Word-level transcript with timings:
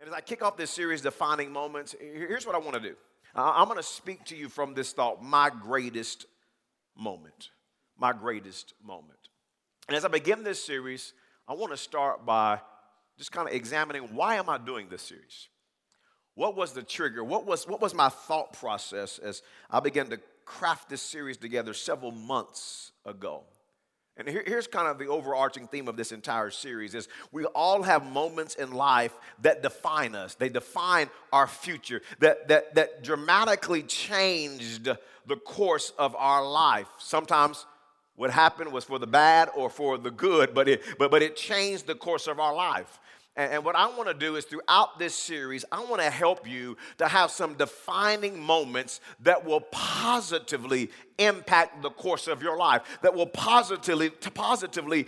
And 0.00 0.08
as 0.08 0.14
I 0.14 0.22
kick 0.22 0.42
off 0.42 0.56
this 0.56 0.70
series, 0.70 1.02
Defining 1.02 1.52
Moments, 1.52 1.94
here's 2.00 2.46
what 2.46 2.54
I 2.54 2.58
want 2.58 2.74
to 2.74 2.80
do. 2.80 2.96
I'm 3.34 3.66
going 3.66 3.76
to 3.76 3.82
speak 3.82 4.24
to 4.26 4.36
you 4.36 4.48
from 4.48 4.72
this 4.72 4.92
thought, 4.92 5.22
my 5.22 5.50
greatest 5.50 6.24
moment. 6.96 7.50
My 7.98 8.14
greatest 8.14 8.72
moment. 8.82 9.18
And 9.88 9.96
as 9.96 10.06
I 10.06 10.08
begin 10.08 10.42
this 10.42 10.62
series, 10.64 11.12
I 11.46 11.52
want 11.52 11.72
to 11.72 11.76
start 11.76 12.24
by 12.24 12.60
just 13.18 13.30
kind 13.30 13.46
of 13.46 13.54
examining 13.54 14.14
why 14.14 14.36
am 14.36 14.48
I 14.48 14.56
doing 14.56 14.88
this 14.88 15.02
series? 15.02 15.48
What 16.34 16.56
was 16.56 16.72
the 16.72 16.82
trigger? 16.82 17.22
What 17.22 17.44
was, 17.44 17.68
what 17.68 17.82
was 17.82 17.92
my 17.92 18.08
thought 18.08 18.54
process 18.54 19.18
as 19.18 19.42
I 19.70 19.80
began 19.80 20.08
to 20.08 20.20
craft 20.46 20.88
this 20.88 21.02
series 21.02 21.36
together 21.36 21.74
several 21.74 22.12
months 22.12 22.92
ago? 23.04 23.44
And 24.20 24.28
here, 24.28 24.44
here's 24.46 24.66
kind 24.66 24.86
of 24.86 24.98
the 24.98 25.06
overarching 25.06 25.66
theme 25.66 25.88
of 25.88 25.96
this 25.96 26.12
entire 26.12 26.50
series 26.50 26.94
is 26.94 27.08
we 27.32 27.46
all 27.46 27.82
have 27.82 28.04
moments 28.04 28.54
in 28.54 28.70
life 28.70 29.14
that 29.40 29.62
define 29.62 30.14
us. 30.14 30.34
They 30.34 30.50
define 30.50 31.08
our 31.32 31.46
future, 31.46 32.02
that, 32.18 32.48
that, 32.48 32.74
that 32.74 33.02
dramatically 33.02 33.82
changed 33.82 34.90
the 35.26 35.36
course 35.36 35.92
of 35.98 36.14
our 36.16 36.46
life. 36.46 36.86
Sometimes 36.98 37.64
what 38.16 38.30
happened 38.30 38.70
was 38.70 38.84
for 38.84 38.98
the 38.98 39.06
bad 39.06 39.48
or 39.56 39.70
for 39.70 39.96
the 39.96 40.10
good, 40.10 40.52
but 40.52 40.68
it, 40.68 40.82
but, 40.98 41.10
but 41.10 41.22
it 41.22 41.34
changed 41.34 41.86
the 41.86 41.94
course 41.94 42.26
of 42.26 42.38
our 42.38 42.54
life. 42.54 43.00
And, 43.40 43.54
and 43.54 43.64
what 43.64 43.74
I 43.74 43.86
want 43.86 44.06
to 44.08 44.14
do 44.14 44.36
is 44.36 44.44
throughout 44.44 44.98
this 44.98 45.14
series, 45.14 45.64
I 45.72 45.82
want 45.84 46.02
to 46.02 46.10
help 46.10 46.46
you 46.46 46.76
to 46.98 47.08
have 47.08 47.30
some 47.30 47.54
defining 47.54 48.38
moments 48.38 49.00
that 49.20 49.46
will 49.46 49.62
positively 49.62 50.90
impact 51.18 51.80
the 51.80 51.88
course 51.88 52.28
of 52.28 52.42
your 52.42 52.58
life, 52.58 52.82
that 53.00 53.14
will 53.14 53.26
positively, 53.26 54.10
to 54.10 54.30
positively 54.30 55.06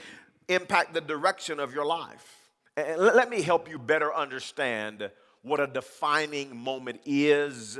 impact 0.48 0.94
the 0.94 1.02
direction 1.02 1.60
of 1.60 1.74
your 1.74 1.84
life. 1.84 2.38
And 2.74 2.98
let 2.98 3.28
me 3.28 3.42
help 3.42 3.68
you 3.68 3.78
better 3.78 4.14
understand 4.14 5.10
what 5.42 5.60
a 5.60 5.66
defining 5.66 6.56
moment 6.56 7.00
is 7.04 7.78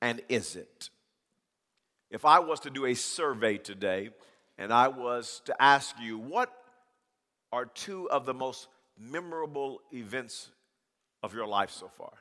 and 0.00 0.22
isn't. 0.28 0.90
If 2.08 2.24
I 2.24 2.38
was 2.38 2.60
to 2.60 2.70
do 2.70 2.86
a 2.86 2.94
survey 2.94 3.58
today 3.58 4.10
and 4.58 4.72
I 4.72 4.86
was 4.86 5.42
to 5.46 5.60
ask 5.60 5.96
you, 6.00 6.18
what 6.18 6.52
are 7.50 7.66
two 7.66 8.08
of 8.10 8.26
the 8.26 8.34
most 8.34 8.68
memorable 8.98 9.80
events 9.92 10.50
of 11.22 11.34
your 11.34 11.46
life 11.46 11.70
so 11.70 11.88
far? 11.88 12.12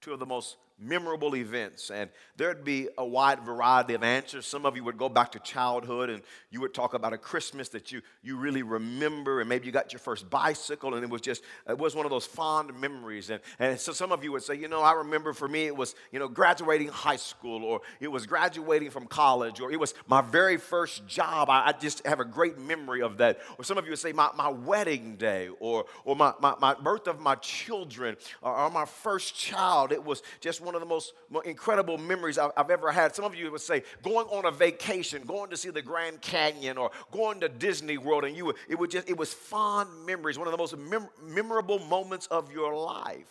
Two 0.00 0.12
of 0.12 0.18
the 0.18 0.26
most 0.26 0.56
memorable 0.78 1.36
events. 1.36 1.90
And 1.90 2.10
there'd 2.36 2.64
be 2.64 2.88
a 2.98 3.06
wide 3.06 3.40
variety 3.40 3.94
of 3.94 4.02
answers. 4.02 4.46
Some 4.46 4.66
of 4.66 4.76
you 4.76 4.84
would 4.84 4.98
go 4.98 5.08
back 5.08 5.32
to 5.32 5.38
childhood 5.38 6.10
and 6.10 6.22
you 6.50 6.60
would 6.60 6.74
talk 6.74 6.94
about 6.94 7.12
a 7.12 7.18
Christmas 7.18 7.68
that 7.70 7.92
you, 7.92 8.02
you 8.22 8.36
really 8.36 8.62
remember, 8.62 9.40
and 9.40 9.48
maybe 9.48 9.66
you 9.66 9.72
got 9.72 9.92
your 9.92 10.00
first 10.00 10.28
bicycle, 10.28 10.94
and 10.94 11.04
it 11.04 11.10
was 11.10 11.20
just, 11.20 11.42
it 11.68 11.78
was 11.78 11.94
one 11.94 12.04
of 12.04 12.10
those 12.10 12.26
fond 12.26 12.78
memories. 12.80 13.30
And, 13.30 13.40
and 13.58 13.78
so 13.78 13.92
some 13.92 14.12
of 14.12 14.24
you 14.24 14.32
would 14.32 14.42
say, 14.42 14.56
you 14.56 14.68
know, 14.68 14.82
I 14.82 14.92
remember 14.92 15.32
for 15.32 15.48
me 15.48 15.66
it 15.66 15.76
was, 15.76 15.94
you 16.10 16.18
know, 16.18 16.28
graduating 16.28 16.88
high 16.88 17.16
school, 17.16 17.64
or 17.64 17.80
it 18.00 18.08
was 18.08 18.26
graduating 18.26 18.90
from 18.90 19.06
college, 19.06 19.60
or 19.60 19.70
it 19.70 19.78
was 19.78 19.94
my 20.06 20.20
very 20.20 20.56
first 20.56 21.06
job. 21.06 21.50
I, 21.50 21.68
I 21.68 21.72
just 21.72 22.06
have 22.06 22.20
a 22.20 22.24
great 22.24 22.58
memory 22.58 23.02
of 23.02 23.18
that. 23.18 23.38
Or 23.58 23.64
some 23.64 23.78
of 23.78 23.84
you 23.84 23.90
would 23.90 23.98
say, 23.98 24.12
my, 24.12 24.30
my 24.36 24.48
wedding 24.48 25.16
day, 25.16 25.48
or, 25.60 25.84
or 26.04 26.16
my, 26.16 26.32
my, 26.40 26.54
my 26.60 26.74
birth 26.74 27.06
of 27.06 27.20
my 27.20 27.36
children, 27.36 28.16
or, 28.42 28.56
or 28.56 28.70
my 28.70 28.84
first 28.84 29.36
child. 29.36 29.92
It 29.92 30.04
was 30.04 30.22
just 30.40 30.60
one 30.60 30.73
of 30.74 30.80
the 30.80 30.86
most 30.86 31.12
incredible 31.44 31.98
memories 31.98 32.38
I've, 32.38 32.52
I've 32.56 32.70
ever 32.70 32.90
had. 32.90 33.14
Some 33.14 33.24
of 33.24 33.34
you 33.34 33.50
would 33.50 33.60
say 33.60 33.82
going 34.02 34.26
on 34.28 34.46
a 34.46 34.50
vacation, 34.50 35.22
going 35.24 35.50
to 35.50 35.56
see 35.56 35.70
the 35.70 35.82
Grand 35.82 36.20
Canyon, 36.20 36.78
or 36.78 36.90
going 37.10 37.40
to 37.40 37.48
Disney 37.48 37.98
World, 37.98 38.24
and 38.24 38.36
you 38.36 38.46
would, 38.46 38.56
it 38.68 38.78
would 38.78 38.90
just 38.90 39.08
it 39.08 39.16
was 39.16 39.32
fond 39.32 39.88
memories, 40.06 40.38
one 40.38 40.46
of 40.46 40.52
the 40.52 40.58
most 40.58 40.76
mem- 40.76 41.08
memorable 41.22 41.78
moments 41.78 42.26
of 42.26 42.52
your 42.52 42.74
life. 42.74 43.26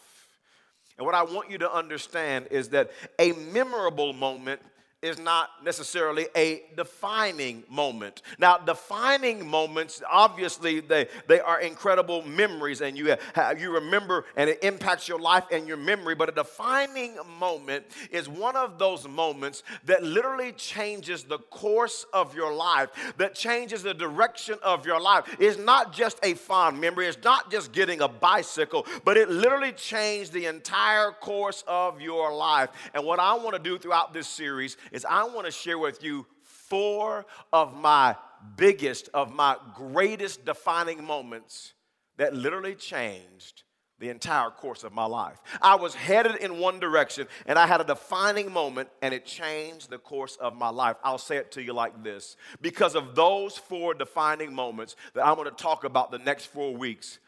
And 0.97 1.05
what 1.05 1.15
I 1.15 1.23
want 1.23 1.49
you 1.49 1.57
to 1.59 1.71
understand 1.71 2.47
is 2.51 2.69
that 2.69 2.91
a 3.17 3.31
memorable 3.31 4.13
moment 4.13 4.61
is 5.03 5.19
not 5.19 5.49
necessarily 5.63 6.27
a 6.35 6.63
defining 6.75 7.63
moment. 7.69 8.21
Now, 8.39 8.57
defining 8.57 9.45
moments, 9.45 10.01
obviously, 10.09 10.79
they, 10.79 11.07
they 11.27 11.39
are 11.39 11.59
incredible 11.59 12.21
memories, 12.23 12.81
and 12.81 12.97
you, 12.97 13.15
have, 13.33 13.59
you 13.59 13.73
remember, 13.73 14.25
and 14.35 14.49
it 14.49 14.63
impacts 14.63 15.07
your 15.07 15.19
life 15.19 15.43
and 15.51 15.67
your 15.67 15.77
memory. 15.77 16.15
But 16.15 16.29
a 16.29 16.31
defining 16.31 17.17
moment 17.37 17.85
is 18.11 18.29
one 18.29 18.55
of 18.55 18.79
those 18.79 19.07
moments 19.07 19.63
that 19.85 20.03
literally 20.03 20.53
changes 20.53 21.23
the 21.23 21.37
course 21.37 22.05
of 22.13 22.33
your 22.33 22.53
life, 22.53 22.89
that 23.17 23.35
changes 23.35 23.83
the 23.83 23.93
direction 23.93 24.57
of 24.63 24.85
your 24.85 25.01
life. 25.01 25.35
It's 25.39 25.57
not 25.57 25.91
just 25.93 26.17
a 26.23 26.33
fond 26.33 26.79
memory, 26.79 27.07
it's 27.07 27.23
not 27.23 27.51
just 27.51 27.73
getting 27.73 28.01
a 28.01 28.07
bicycle, 28.07 28.87
but 29.03 29.17
it 29.17 29.29
literally 29.29 29.73
changed 29.73 30.31
the 30.31 30.45
entire 30.45 31.11
course 31.11 31.63
of 31.67 31.99
your 31.99 32.33
life. 32.33 32.69
And 32.93 33.03
what 33.03 33.19
I 33.19 33.33
want 33.33 33.55
to 33.55 33.61
do 33.61 33.77
throughout 33.77 34.13
this 34.13 34.27
series 34.27 34.77
is 34.93 35.03
I 35.03 35.23
want 35.23 35.45
to 35.45 35.51
share 35.51 35.77
with 35.77 36.01
you 36.01 36.25
four 36.43 37.25
of 37.51 37.75
my 37.75 38.15
biggest, 38.55 39.09
of 39.13 39.33
my 39.33 39.57
greatest 39.75 40.45
defining 40.45 41.03
moments 41.03 41.73
that 42.17 42.33
literally 42.33 42.75
changed 42.75 43.63
the 43.99 44.09
entire 44.09 44.49
course 44.49 44.83
of 44.83 44.91
my 44.91 45.05
life. 45.05 45.37
I 45.61 45.75
was 45.75 45.95
headed 45.95 46.35
in 46.37 46.59
one 46.59 46.79
direction 46.79 47.27
and 47.45 47.57
I 47.57 47.67
had 47.67 47.79
a 47.79 47.85
defining 47.85 48.51
moment 48.51 48.89
and 49.01 49.13
it 49.13 49.25
changed 49.25 49.89
the 49.89 49.97
course 49.97 50.35
of 50.35 50.55
my 50.55 50.69
life. 50.69 50.97
I'll 51.03 51.17
say 51.17 51.37
it 51.37 51.51
to 51.53 51.63
you 51.63 51.73
like 51.73 52.03
this 52.03 52.35
because 52.61 52.95
of 52.95 53.15
those 53.15 53.57
four 53.57 53.93
defining 53.93 54.53
moments 54.53 54.95
that 55.13 55.25
I'm 55.25 55.35
going 55.35 55.49
to 55.49 55.55
talk 55.55 55.85
about 55.85 56.11
the 56.11 56.19
next 56.19 56.47
four 56.47 56.75
weeks, 56.75 57.19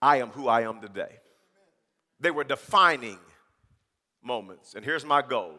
I 0.00 0.18
am 0.18 0.28
who 0.28 0.48
I 0.48 0.62
am 0.62 0.80
today. 0.80 1.18
They 2.18 2.30
were 2.30 2.44
defining 2.44 3.18
moments. 4.22 4.74
And 4.74 4.84
here's 4.84 5.04
my 5.04 5.22
goal 5.22 5.58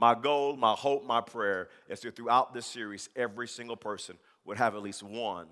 my 0.00 0.14
goal, 0.14 0.56
my 0.56 0.72
hope, 0.72 1.04
my 1.04 1.20
prayer 1.20 1.68
is 1.88 2.00
that 2.00 2.16
throughout 2.16 2.54
this 2.54 2.64
series, 2.64 3.10
every 3.14 3.46
single 3.46 3.76
person 3.76 4.16
would 4.46 4.56
have 4.56 4.74
at 4.74 4.80
least 4.80 5.02
one 5.02 5.46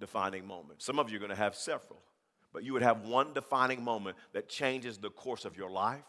defining 0.00 0.46
moment. 0.46 0.80
Some 0.80 0.98
of 0.98 1.10
you 1.10 1.16
are 1.16 1.20
going 1.20 1.28
to 1.28 1.36
have 1.36 1.54
several, 1.54 2.00
but 2.54 2.64
you 2.64 2.72
would 2.72 2.82
have 2.82 3.02
one 3.02 3.34
defining 3.34 3.84
moment 3.84 4.16
that 4.32 4.48
changes 4.48 4.96
the 4.96 5.10
course 5.10 5.44
of 5.44 5.58
your 5.58 5.68
life, 5.70 6.02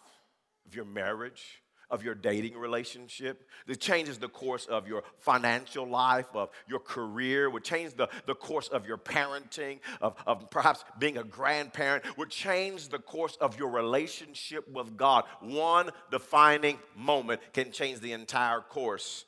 of 0.65 0.75
your 0.75 0.85
marriage, 0.85 1.61
of 1.89 2.03
your 2.03 2.15
dating 2.15 2.57
relationship, 2.57 3.47
that 3.67 3.79
changes 3.79 4.17
the 4.17 4.27
course 4.27 4.65
of 4.65 4.87
your 4.87 5.03
financial 5.19 5.87
life, 5.87 6.27
of 6.33 6.49
your 6.67 6.79
career, 6.79 7.49
would 7.49 7.63
change 7.63 7.93
the, 7.95 8.07
the 8.25 8.35
course 8.35 8.67
of 8.69 8.85
your 8.87 8.97
parenting, 8.97 9.79
of, 10.01 10.15
of 10.25 10.49
perhaps 10.49 10.83
being 10.99 11.17
a 11.17 11.23
grandparent, 11.23 12.03
would 12.17 12.29
change 12.29 12.89
the 12.89 12.99
course 12.99 13.37
of 13.41 13.57
your 13.59 13.69
relationship 13.69 14.67
with 14.69 14.97
God. 14.97 15.25
One 15.41 15.89
defining 16.11 16.79
moment 16.95 17.41
can 17.53 17.71
change 17.71 17.99
the 17.99 18.13
entire 18.13 18.61
course 18.61 19.25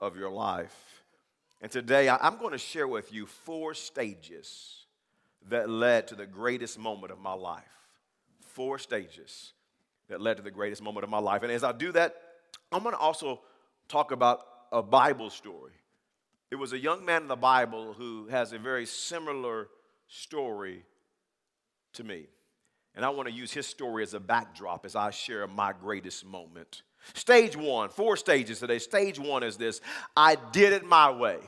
of 0.00 0.16
your 0.16 0.30
life. 0.30 0.76
And 1.60 1.70
today 1.72 2.08
I'm 2.08 2.36
going 2.38 2.52
to 2.52 2.58
share 2.58 2.86
with 2.86 3.12
you 3.12 3.26
four 3.26 3.74
stages 3.74 4.84
that 5.48 5.68
led 5.68 6.08
to 6.08 6.14
the 6.14 6.26
greatest 6.26 6.78
moment 6.78 7.12
of 7.12 7.18
my 7.18 7.32
life. 7.32 7.62
Four 8.40 8.78
stages 8.78 9.52
that 10.08 10.20
led 10.20 10.36
to 10.36 10.42
the 10.42 10.50
greatest 10.50 10.82
moment 10.82 11.04
of 11.04 11.10
my 11.10 11.18
life. 11.18 11.42
And 11.42 11.52
as 11.52 11.64
I 11.64 11.72
do 11.72 11.92
that, 11.92 12.14
I'm 12.72 12.82
going 12.82 12.94
to 12.94 13.00
also 13.00 13.40
talk 13.88 14.12
about 14.12 14.40
a 14.72 14.82
Bible 14.82 15.30
story. 15.30 15.72
It 16.50 16.56
was 16.56 16.72
a 16.72 16.78
young 16.78 17.04
man 17.04 17.22
in 17.22 17.28
the 17.28 17.36
Bible 17.36 17.94
who 17.94 18.26
has 18.28 18.52
a 18.52 18.58
very 18.58 18.86
similar 18.86 19.68
story 20.08 20.84
to 21.94 22.04
me. 22.04 22.26
And 22.94 23.04
I 23.04 23.08
want 23.08 23.28
to 23.28 23.34
use 23.34 23.52
his 23.52 23.66
story 23.66 24.02
as 24.02 24.14
a 24.14 24.20
backdrop 24.20 24.84
as 24.84 24.94
I 24.94 25.10
share 25.10 25.46
my 25.46 25.72
greatest 25.72 26.24
moment. 26.24 26.82
Stage 27.14 27.56
one, 27.56 27.88
four 27.88 28.16
stages 28.16 28.60
today. 28.60 28.78
Stage 28.78 29.18
one 29.18 29.42
is 29.42 29.56
this 29.56 29.80
I 30.16 30.36
did 30.52 30.72
it 30.72 30.84
my 30.84 31.10
way. 31.10 31.38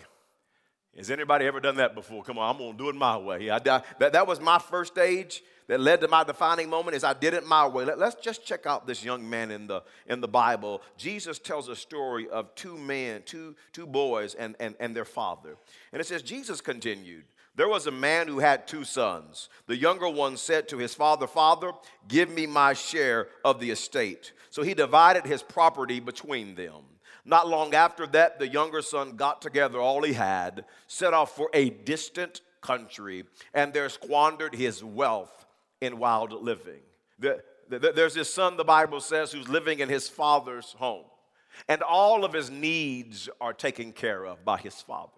Has 0.97 1.11
anybody 1.11 1.45
ever 1.45 1.61
done 1.61 1.77
that 1.77 1.95
before? 1.95 2.23
Come 2.23 2.39
on, 2.39 2.51
I'm 2.51 2.59
going 2.59 2.73
to 2.73 2.79
do 2.79 2.89
it 2.89 2.95
my 2.95 3.19
way. 3.19 3.45
Yeah, 3.45 3.59
that, 3.61 4.13
that 4.13 4.27
was 4.27 4.41
my 4.41 4.59
first 4.59 4.95
stage 4.95 5.43
that 5.69 5.81
led 5.81 6.01
to 6.01 6.09
my 6.09 6.23
defining 6.23 6.71
moment 6.71 6.97
is 6.97 7.03
I 7.03 7.13
did 7.13 7.35
it 7.35 7.47
my 7.47 7.67
way. 7.67 7.85
Let, 7.85 8.01
us 8.01 8.15
just 8.15 8.45
check 8.45 8.67
out 8.67 8.87
this 8.87 9.05
young 9.05 9.29
man 9.29 9.51
in 9.51 9.67
the, 9.67 9.83
in 10.07 10.21
the 10.21 10.29
Bible. 10.29 10.83
Jesus 10.97 11.39
tells 11.39 11.69
a 11.69 11.77
story 11.77 12.29
of 12.29 12.55
two 12.55 12.79
men, 12.79 13.23
two, 13.25 13.57
two 13.73 13.87
boys, 13.87 14.35
and, 14.35 14.55
and, 14.61 14.77
and 14.79 14.95
their 14.95 15.05
father. 15.05 15.57
And 15.93 16.01
it 16.01 16.07
says, 16.07 16.23
Jesus 16.23 16.61
continued. 16.61 17.25
There 17.57 17.69
was 17.69 17.87
a 17.87 17.91
man 17.91 18.29
who 18.29 18.39
had 18.39 18.69
two 18.69 18.85
sons. 18.85 19.49
The 19.67 19.77
younger 19.77 20.09
one 20.09 20.37
said 20.37 20.69
to 20.69 20.79
his 20.79 20.95
father, 20.95 21.27
Father, 21.27 21.73
give 22.07 22.31
me 22.31 22.47
my 22.47 22.75
share 22.75 23.29
of 23.45 23.59
the 23.59 23.71
estate. 23.71 24.33
So 24.51 24.63
he 24.63 24.75
divided 24.75 25.25
his 25.25 25.43
property 25.43 25.99
between 25.99 26.55
them. 26.55 26.83
Not 27.25 27.49
long 27.49 27.75
after 27.75 28.07
that, 28.09 28.39
the 28.39 28.47
younger 28.47 28.83
son 28.83 29.17
got 29.17 29.43
together 29.43 29.81
all 29.81 30.03
he 30.03 30.13
had, 30.13 30.65
set 30.87 31.13
off 31.13 31.35
for 31.35 31.51
a 31.53 31.71
distant 31.71 32.43
country, 32.61 33.25
and 33.53 33.73
there 33.73 33.89
squandered 33.89 34.55
his 34.55 34.85
wealth 34.85 35.46
in 35.81 35.99
wild 35.99 36.33
living. 36.33 36.81
The, 37.19 37.43
the, 37.69 37.79
there's 37.79 38.15
this 38.15 38.33
son, 38.33 38.57
the 38.57 38.65
Bible 38.65 39.01
says, 39.01 39.33
who's 39.33 39.49
living 39.49 39.81
in 39.81 39.89
his 39.89 40.09
father's 40.09 40.73
home. 40.79 41.05
and 41.69 41.83
all 41.83 42.25
of 42.25 42.33
his 42.33 42.51
needs 42.51 43.29
are 43.41 43.53
taken 43.53 43.93
care 43.93 44.25
of 44.27 44.45
by 44.45 44.59
his 44.59 44.81
father. 44.81 45.11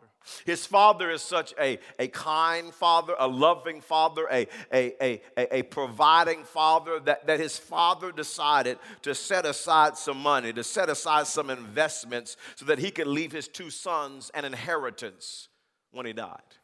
His 0.45 0.67
father 0.67 1.11
is 1.11 1.23
such 1.23 1.55
a, 1.59 1.79
a 1.99 2.09
kind 2.09 2.75
father, 2.75 3.15
a 3.19 3.27
loving 3.27 3.81
father, 3.81 4.27
a, 4.31 4.47
a, 4.73 4.95
a, 5.39 5.59
a, 5.59 5.63
providing 5.63 6.45
father 6.45 7.01
that, 7.01 7.27
that 7.27 7.41
his 7.41 7.57
father 7.57 8.13
decided 8.13 8.79
to 9.03 9.15
set 9.15 9.47
aside 9.47 9.97
some 9.97 10.19
money, 10.19 10.53
to 10.53 10.65
set 10.65 10.91
aside 10.91 11.27
some 11.27 11.49
investments 11.49 12.37
so 12.57 12.67
that 12.67 12.79
he 12.79 12.91
could 12.91 13.07
leave 13.07 13.33
his 13.33 13.49
two 13.49 13.71
sons 13.71 14.31
an 14.35 14.45
inheritance 14.45 15.49
when 15.93 16.05
he 16.05 16.13
died. 16.13 16.58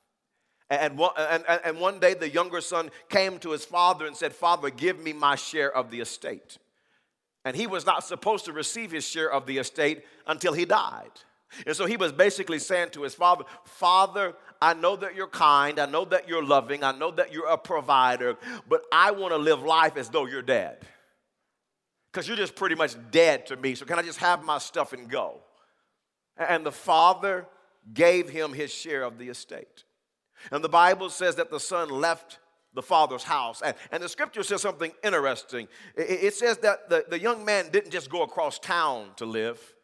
And 0.81 0.99
one, 0.99 1.13
and, 1.17 1.45
and 1.65 1.79
one 1.79 1.99
day 1.99 2.15
the 2.15 2.29
younger 2.29 2.61
son 2.61 2.91
came 3.09 3.39
to 3.41 3.51
his 3.51 3.65
father 3.65 4.07
and 4.07 4.17
said, 4.17 4.35
Father, 4.35 4.71
give 4.71 4.99
me 4.99 5.13
my 5.13 5.35
share 5.37 5.75
of 5.75 5.91
the 5.91 6.01
estate. 6.01 6.59
And 7.45 7.55
he 7.57 7.67
was 7.67 7.85
not 7.85 8.05
supposed 8.05 8.47
to 8.47 8.53
receive 8.53 8.91
his 8.91 9.07
share 9.07 9.31
of 9.31 9.47
the 9.47 9.59
estate 9.59 10.05
until 10.27 10.53
he 10.53 10.65
died. 10.65 11.11
And 11.67 11.77
so 11.77 11.87
he 11.87 11.97
was 11.97 12.13
basically 12.13 12.59
saying 12.59 12.91
to 12.91 13.03
his 13.03 13.15
father, 13.15 13.45
Father, 13.65 14.35
I 14.61 14.75
know 14.75 14.97
that 14.97 15.15
you're 15.15 15.29
kind, 15.29 15.79
I 15.79 15.87
know 15.87 16.05
that 16.07 16.29
you're 16.29 16.45
loving, 16.45 16.83
I 16.83 16.93
know 16.93 17.11
that 17.13 17.33
you're 17.33 17.49
a 17.49 17.59
provider, 17.59 18.37
but 18.69 18.83
I 18.91 19.11
want 19.11 19.33
to 19.33 19.39
live 19.39 19.63
life 19.63 19.97
as 19.97 20.09
though 20.09 20.27
you're 20.27 20.43
dead. 20.43 20.79
Because 22.11 22.27
you're 22.27 22.37
just 22.37 22.55
pretty 22.55 22.75
much 22.75 22.97
dead 23.11 23.47
to 23.47 23.57
me. 23.57 23.75
So 23.75 23.85
can 23.85 23.99
I 23.99 24.03
just 24.03 24.21
have 24.21 24.45
my 24.45 24.59
stuff 24.59 24.93
and 24.93 25.09
go? 25.09 25.41
And 26.37 26.65
the 26.65 26.73
father 26.73 27.47
gave 27.93 28.31
him 28.31 28.53
his 28.53 28.73
share 28.73 29.03
of 29.03 29.19
the 29.19 29.29
estate. 29.29 29.85
And 30.51 30.63
the 30.63 30.69
Bible 30.69 31.11
says 31.11 31.37
that 31.37 31.51
the 31.51 31.61
son 31.61 31.89
left 31.89 32.39
the 32.75 32.83
father's 32.83 33.23
house. 33.23 33.63
And, 33.63 33.75
and 33.91 34.03
the 34.03 34.09
scripture 34.09 34.43
says 34.43 34.63
something 34.63 34.93
interesting. 35.03 35.69
It, 35.97 36.25
it 36.25 36.35
says 36.35 36.59
that 36.59 36.89
the, 36.89 37.05
the 37.09 37.19
young 37.19 37.45
man 37.45 37.71
didn't 37.71 37.91
just 37.91 38.11
go 38.11 38.23
across 38.23 38.59
town 38.59 39.11
to 39.17 39.25
live, 39.25 39.75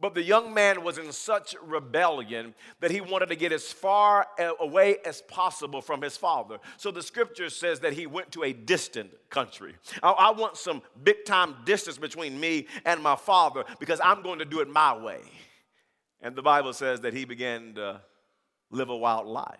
but 0.00 0.14
the 0.14 0.22
young 0.22 0.52
man 0.52 0.82
was 0.82 0.98
in 0.98 1.12
such 1.12 1.54
rebellion 1.62 2.54
that 2.80 2.90
he 2.90 3.00
wanted 3.00 3.28
to 3.28 3.36
get 3.36 3.52
as 3.52 3.72
far 3.72 4.26
away 4.58 4.96
as 5.06 5.22
possible 5.22 5.80
from 5.80 6.02
his 6.02 6.16
father. 6.16 6.58
So 6.76 6.90
the 6.90 7.02
scripture 7.02 7.48
says 7.48 7.78
that 7.80 7.92
he 7.92 8.08
went 8.08 8.32
to 8.32 8.42
a 8.42 8.52
distant 8.52 9.10
country. 9.30 9.76
I, 10.02 10.10
I 10.10 10.30
want 10.32 10.56
some 10.56 10.82
big 11.04 11.24
time 11.24 11.54
distance 11.64 11.98
between 11.98 12.38
me 12.40 12.66
and 12.84 13.00
my 13.00 13.14
father 13.14 13.64
because 13.78 14.00
I'm 14.02 14.22
going 14.22 14.40
to 14.40 14.44
do 14.44 14.58
it 14.58 14.68
my 14.68 14.96
way. 14.96 15.20
And 16.20 16.34
the 16.34 16.42
Bible 16.42 16.72
says 16.72 17.00
that 17.02 17.14
he 17.14 17.24
began 17.24 17.74
to 17.74 18.00
live 18.72 18.90
a 18.90 18.96
wild 18.96 19.28
life. 19.28 19.58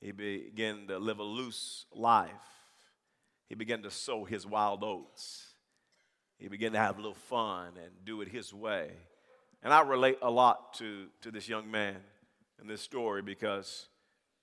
He 0.00 0.12
began 0.12 0.86
to 0.88 0.98
live 0.98 1.18
a 1.18 1.24
loose 1.24 1.86
life. 1.92 2.30
He 3.48 3.54
began 3.54 3.82
to 3.82 3.90
sow 3.90 4.24
his 4.24 4.46
wild 4.46 4.84
oats. 4.84 5.54
He 6.38 6.48
began 6.48 6.72
to 6.72 6.78
have 6.78 6.98
a 6.98 7.00
little 7.00 7.14
fun 7.14 7.72
and 7.82 7.90
do 8.04 8.20
it 8.20 8.28
his 8.28 8.54
way. 8.54 8.92
And 9.62 9.72
I 9.72 9.80
relate 9.80 10.18
a 10.22 10.30
lot 10.30 10.74
to, 10.74 11.06
to 11.22 11.30
this 11.30 11.48
young 11.48 11.70
man 11.70 11.96
in 12.60 12.68
this 12.68 12.80
story 12.80 13.22
because 13.22 13.88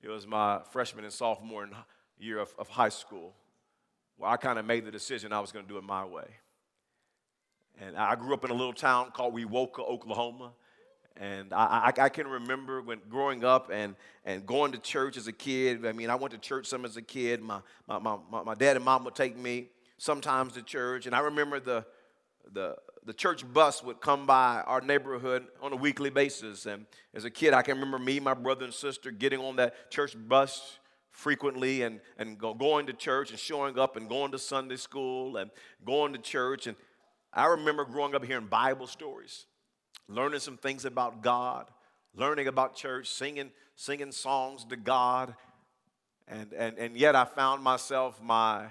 it 0.01 0.09
was 0.09 0.27
my 0.27 0.61
freshman 0.71 1.05
and 1.05 1.13
sophomore 1.13 1.69
year 2.17 2.39
of, 2.39 2.53
of 2.57 2.67
high 2.67 2.89
school 2.89 3.33
where 4.17 4.29
I 4.29 4.37
kind 4.37 4.59
of 4.59 4.65
made 4.65 4.85
the 4.85 4.91
decision 4.91 5.31
I 5.31 5.39
was 5.39 5.51
going 5.51 5.65
to 5.65 5.69
do 5.69 5.77
it 5.77 5.83
my 5.83 6.05
way. 6.05 6.27
And 7.79 7.97
I 7.97 8.15
grew 8.15 8.33
up 8.33 8.45
in 8.45 8.51
a 8.51 8.53
little 8.53 8.73
town 8.73 9.11
called 9.11 9.35
Wewoka, 9.35 9.79
Oklahoma. 9.79 10.53
And 11.17 11.53
I, 11.53 11.91
I, 11.97 12.03
I, 12.03 12.09
can 12.09 12.27
remember 12.27 12.81
when 12.81 12.99
growing 13.09 13.45
up 13.45 13.69
and, 13.71 13.95
and 14.25 14.45
going 14.45 14.73
to 14.73 14.77
church 14.77 15.15
as 15.15 15.27
a 15.27 15.31
kid. 15.31 15.85
I 15.85 15.93
mean, 15.93 16.09
I 16.09 16.15
went 16.15 16.33
to 16.33 16.37
church 16.37 16.67
some 16.67 16.83
as 16.83 16.97
a 16.97 17.01
kid. 17.01 17.41
My, 17.41 17.61
my, 17.87 17.99
my, 17.99 18.43
my 18.43 18.53
dad 18.53 18.75
and 18.75 18.83
mom 18.83 19.05
would 19.05 19.15
take 19.15 19.37
me 19.37 19.69
sometimes 19.97 20.53
to 20.53 20.61
church. 20.61 21.05
And 21.05 21.15
I 21.15 21.19
remember 21.19 21.61
the, 21.61 21.85
the, 22.51 22.75
the 23.05 23.13
church 23.13 23.51
bus 23.53 23.81
would 23.81 24.01
come 24.01 24.25
by 24.25 24.61
our 24.65 24.81
neighborhood 24.81 25.45
on 25.61 25.71
a 25.71 25.77
weekly 25.77 26.09
basis. 26.09 26.65
And 26.65 26.85
as 27.13 27.23
a 27.23 27.29
kid, 27.29 27.53
I 27.53 27.61
can 27.61 27.75
remember 27.75 27.99
me, 27.99 28.19
my 28.19 28.33
brother, 28.33 28.65
and 28.65 28.73
sister 28.73 29.09
getting 29.09 29.39
on 29.39 29.55
that 29.55 29.91
church 29.91 30.17
bus 30.27 30.79
frequently 31.11 31.83
and, 31.83 32.01
and 32.17 32.37
go, 32.37 32.53
going 32.53 32.87
to 32.87 32.93
church 32.93 33.29
and 33.29 33.39
showing 33.39 33.79
up 33.79 33.95
and 33.95 34.09
going 34.09 34.33
to 34.33 34.39
Sunday 34.39 34.75
school 34.75 35.37
and 35.37 35.49
going 35.85 36.11
to 36.11 36.19
church. 36.19 36.67
And 36.67 36.75
I 37.33 37.45
remember 37.45 37.85
growing 37.85 38.15
up 38.15 38.25
hearing 38.25 38.47
Bible 38.47 38.87
stories 38.87 39.45
learning 40.07 40.39
some 40.39 40.57
things 40.57 40.85
about 40.85 41.21
God, 41.21 41.67
learning 42.15 42.47
about 42.47 42.75
church, 42.75 43.09
singing, 43.09 43.51
singing 43.75 44.11
songs 44.11 44.65
to 44.65 44.75
God. 44.75 45.35
And, 46.27 46.53
and, 46.53 46.77
and 46.77 46.97
yet 46.97 47.15
I 47.15 47.25
found 47.25 47.63
myself 47.63 48.21
my, 48.21 48.67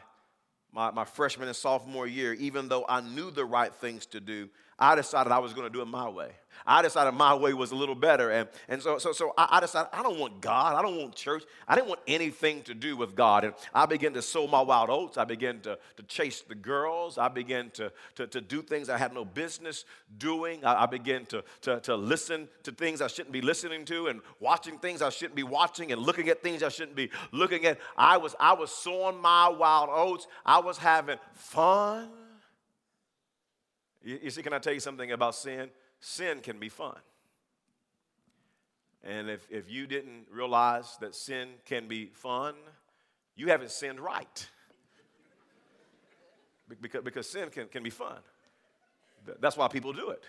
my, 0.73 0.91
my 0.91 1.05
freshman 1.05 1.49
and 1.49 1.57
sophomore 1.57 2.07
year, 2.07 2.35
even 2.35 2.69
though 2.69 2.85
I 2.89 3.01
knew 3.01 3.31
the 3.31 3.45
right 3.45 3.75
things 3.75 4.07
to 4.07 4.21
do, 4.21 4.49
I 4.79 4.95
decided 4.95 5.33
I 5.33 5.39
was 5.39 5.53
going 5.53 5.67
to 5.67 5.73
do 5.73 5.83
it 5.83 5.87
my 5.87 6.09
way. 6.09 6.31
I 6.67 6.83
decided 6.83 7.13
my 7.13 7.35
way 7.35 7.53
was 7.53 7.73
a 7.73 7.77
little 7.77 7.95
better. 7.95 8.31
And, 8.31 8.49
and 8.69 8.83
so, 8.83 8.99
so, 8.99 9.13
so 9.13 9.35
I, 9.37 9.49
I 9.53 9.61
decided 9.61 9.91
I 9.93 10.03
don't 10.03 10.19
want 10.19 10.41
God. 10.41 10.75
I 10.75 10.83
don't 10.83 10.97
want 10.97 11.15
church. 11.15 11.45
I 11.69 11.75
didn't 11.75 11.89
want 11.89 12.01
anything 12.07 12.63
to 12.63 12.75
do 12.75 12.97
with 12.97 13.15
God. 13.15 13.45
And 13.45 13.55
I 13.75 13.87
began 13.87 14.15
to 14.15 14.23
sow 14.23 14.47
my 14.47 14.61
wild 14.61 14.89
oats. 14.89 15.19
I 15.19 15.25
began 15.25 15.61
to, 15.61 15.79
to 15.97 16.03
chase 16.05 16.43
the 16.43 16.55
girls. 16.55 17.19
I 17.19 17.29
began 17.29 17.71
to, 17.73 17.93
to, 18.17 18.27
to 18.29 18.41
do 18.41 18.63
things 18.63 18.89
I 18.89 18.97
had 18.97 19.13
no 19.13 19.25
business 19.25 19.85
doing. 20.17 20.65
I, 20.65 20.85
I 20.85 20.87
began 20.87 21.27
to, 21.27 21.45
to, 21.63 21.81
to 21.81 21.97
listen 21.97 22.49
to 22.63 22.73
things 22.73 23.03
I 23.03 23.09
shouldn't 23.09 23.33
be 23.33 23.43
listening 23.43 23.85
to 23.87 24.07
and 24.07 24.21
watching 24.41 24.79
things 24.79 25.03
I 25.03 25.11
shouldn't 25.11 25.37
be 25.37 25.43
watching 25.43 25.93
and 25.93 26.01
looking 26.01 26.29
at 26.29 26.43
things 26.43 26.63
I 26.63 26.69
shouldn't 26.69 26.97
be 26.97 27.11
looking 27.33 27.67
at. 27.67 27.79
I 27.97 28.17
was, 28.17 28.35
I 28.41 28.55
was 28.55 28.71
sowing 28.71 29.21
my 29.21 29.49
wild 29.49 29.91
oats. 29.93 30.27
I 30.47 30.61
was 30.61 30.79
having 30.79 31.19
fun. 31.35 32.09
You, 34.05 34.21
you 34.25 34.31
see, 34.31 34.43
can 34.43 34.53
I 34.53 34.59
tell 34.59 34.73
you 34.75 34.81
something 34.81 35.11
about 35.11 35.35
sin? 35.35 35.71
Sin 35.99 36.41
can 36.41 36.59
be 36.59 36.69
fun. 36.69 36.97
And 39.03 39.29
if, 39.29 39.47
if 39.51 39.71
you 39.71 39.87
didn't 39.87 40.27
realize 40.31 40.97
that 41.01 41.15
sin 41.15 41.49
can 41.65 41.89
be 41.89 42.07
fun, 42.07 42.55
you 43.37 43.49
haven't 43.49 43.71
sinned 43.71 44.01
right. 44.01 44.49
Because, 46.81 47.03
because 47.03 47.29
sin 47.29 47.51
can, 47.51 47.69
can 47.69 47.83
be 47.83 47.91
fun. 47.91 48.17
That's 49.41 49.57
why 49.57 49.69
people 49.69 49.93
do 49.93 50.11
it. 50.11 50.23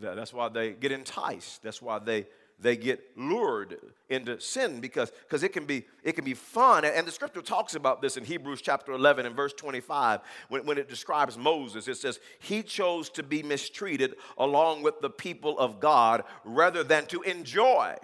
That's 0.00 0.32
why 0.32 0.48
they 0.48 0.72
get 0.72 0.92
enticed. 0.92 1.62
That's 1.62 1.80
why 1.80 1.98
they 1.98 2.26
they 2.58 2.76
get 2.76 3.00
lured 3.16 3.78
into 4.08 4.40
sin 4.40 4.80
because 4.80 5.10
because 5.10 5.42
it 5.42 5.52
can 5.52 5.66
be 5.66 5.84
it 6.02 6.12
can 6.12 6.24
be 6.24 6.34
fun. 6.34 6.84
And 6.84 7.06
the 7.06 7.12
scripture 7.12 7.42
talks 7.42 7.74
about 7.74 8.00
this 8.00 8.16
in 8.16 8.24
hebrews 8.24 8.62
chapter 8.62 8.92
11 8.92 9.26
and 9.26 9.36
verse 9.36 9.52
25 9.52 10.20
when, 10.48 10.64
when 10.64 10.78
it 10.78 10.88
describes 10.88 11.36
moses. 11.36 11.88
It 11.88 11.96
says 11.96 12.20
he 12.38 12.62
chose 12.62 13.10
to 13.10 13.22
be 13.22 13.42
mistreated 13.42 14.14
along 14.38 14.82
with 14.82 15.00
the 15.00 15.10
people 15.10 15.58
of 15.58 15.80
god 15.80 16.24
rather 16.44 16.82
than 16.82 17.06
to 17.06 17.22
enjoy 17.22 17.96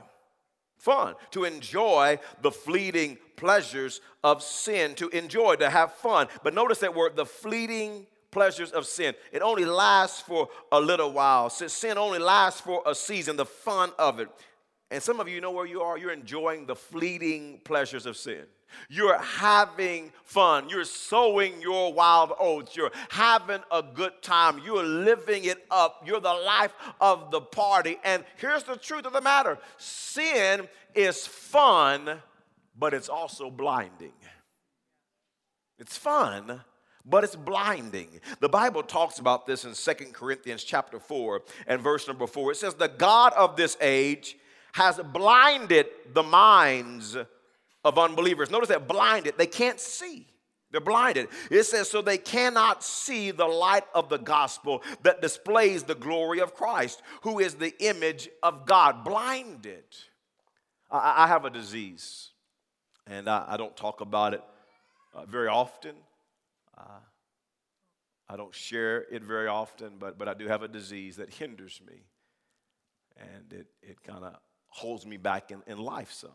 fun 0.77 1.15
to 1.31 1.45
enjoy 1.45 2.19
the 2.43 2.51
fleeting 2.51 3.17
pleasures 3.37 4.01
of 4.25 4.43
sin 4.43 4.95
to 4.97 5.09
enjoy 5.11 5.57
to 5.57 5.71
have 5.71 5.93
fun. 5.95 6.27
But 6.43 6.55
notice 6.55 6.79
that 6.79 6.95
word 6.95 7.17
the 7.17 7.27
fleeting 7.27 8.07
pleasures 8.33 8.73
of 8.73 8.87
sin. 8.87 9.15
It 9.31 9.43
only 9.43 9.65
lasts 9.65 10.21
for 10.21 10.49
a 10.73 10.81
little 10.81 11.13
while. 11.13 11.49
Sin 11.51 11.97
only 11.97 12.19
lasts 12.19 12.61
for 12.61 12.83
a 12.85 12.95
season, 12.95 13.37
the 13.37 13.47
fun 13.47 13.93
of 13.99 14.19
it. 14.19 14.29
And 14.91 15.01
some 15.01 15.21
of 15.21 15.29
you 15.29 15.41
know 15.41 15.53
where 15.53 15.67
you 15.67 15.81
are. 15.83 15.97
You're 15.97 16.13
enjoying 16.13 16.67
the 16.67 16.75
fleeting 16.75 17.61
pleasures 17.65 18.05
of 18.05 18.17
sin. 18.17 18.45
You're 18.89 19.19
having 19.19 20.13
fun. 20.25 20.69
You're 20.69 20.85
sowing 20.85 21.61
your 21.61 21.93
wild 21.93 22.33
oats. 22.39 22.77
You're 22.77 22.91
having 23.11 23.61
a 23.71 23.83
good 23.83 24.21
time. 24.23 24.61
You're 24.65 24.85
living 24.85 25.45
it 25.45 25.65
up. 25.71 26.03
You're 26.07 26.21
the 26.21 26.33
life 26.33 26.73
of 27.01 27.31
the 27.31 27.41
party. 27.41 27.99
And 28.05 28.25
here's 28.37 28.65
the 28.65 28.77
truth 28.77 29.07
of 29.07 29.13
the 29.13 29.21
matter 29.21 29.59
sin 29.79 30.69
is 30.95 31.27
fun, 31.27 32.21
but 32.79 32.95
it's 32.95 33.09
also 33.09 33.51
blinding. 33.51 34.13
It's 35.79 35.97
fun, 35.97 36.63
but 37.05 37.25
it's 37.25 37.37
blinding. 37.37 38.21
The 38.41 38.49
Bible 38.49 38.83
talks 38.83 39.19
about 39.19 39.47
this 39.47 39.65
in 39.65 39.75
Second 39.75 40.15
Corinthians 40.15 40.65
chapter 40.65 40.99
4 40.99 41.43
and 41.67 41.81
verse 41.81 42.07
number 42.07 42.27
4. 42.27 42.53
It 42.53 42.57
says, 42.57 42.75
The 42.75 42.89
God 42.89 43.33
of 43.35 43.57
this 43.57 43.77
age 43.81 44.37
has 44.73 44.99
blinded 45.13 45.87
the 46.13 46.23
minds 46.23 47.17
of 47.85 47.99
unbelievers. 47.99 48.51
Notice 48.51 48.69
that 48.69 48.89
blinded, 48.89 49.35
they 49.37 49.47
can't 49.47 49.81
see. 49.81 50.27
They're 50.71 50.81
blinded. 50.81 51.29
It 51.51 51.65
says, 51.65 51.91
so 51.91 52.01
they 52.01 52.17
cannot 52.17 52.83
see 52.83 53.31
the 53.31 53.47
light 53.47 53.85
of 53.95 54.09
the 54.09 54.17
gospel 54.17 54.83
that 55.03 55.21
displays 55.21 55.83
the 55.83 55.95
glory 55.95 56.41
of 56.41 56.55
Christ, 56.55 57.03
who 57.23 57.41
is 57.41 57.55
the 57.55 57.75
image 57.85 58.31
of 58.43 58.65
God. 58.65 59.05
Blinded. 59.05 59.85
I, 60.91 61.25
I 61.25 61.27
have 61.27 61.45
a 61.45 61.51
disease, 61.51 62.31
and 63.07 63.29
I, 63.29 63.45
I 63.49 63.57
don't 63.59 63.77
talk 63.77 64.01
about 64.01 64.33
it 64.33 64.43
uh, 65.15 65.27
very 65.27 65.49
often. 65.49 65.95
Uh, 66.83 67.01
I 68.29 68.37
don't 68.37 68.55
share 68.55 69.05
it 69.11 69.23
very 69.23 69.47
often, 69.47 69.95
but, 69.99 70.19
but 70.19 70.29
I 70.29 70.35
do 70.35 70.49
have 70.49 70.63
a 70.63 70.69
disease 70.69 71.17
that 71.17 71.35
hinders 71.35 71.81
me. 71.87 72.03
And 73.17 73.53
it, 73.53 73.67
it 73.83 74.03
kind 74.03 74.25
of 74.25 74.35
holds 74.69 75.07
me 75.07 75.19
back 75.19 75.51
in, 75.51 75.63
in 75.67 75.79
life 75.79 76.13
some. 76.13 76.31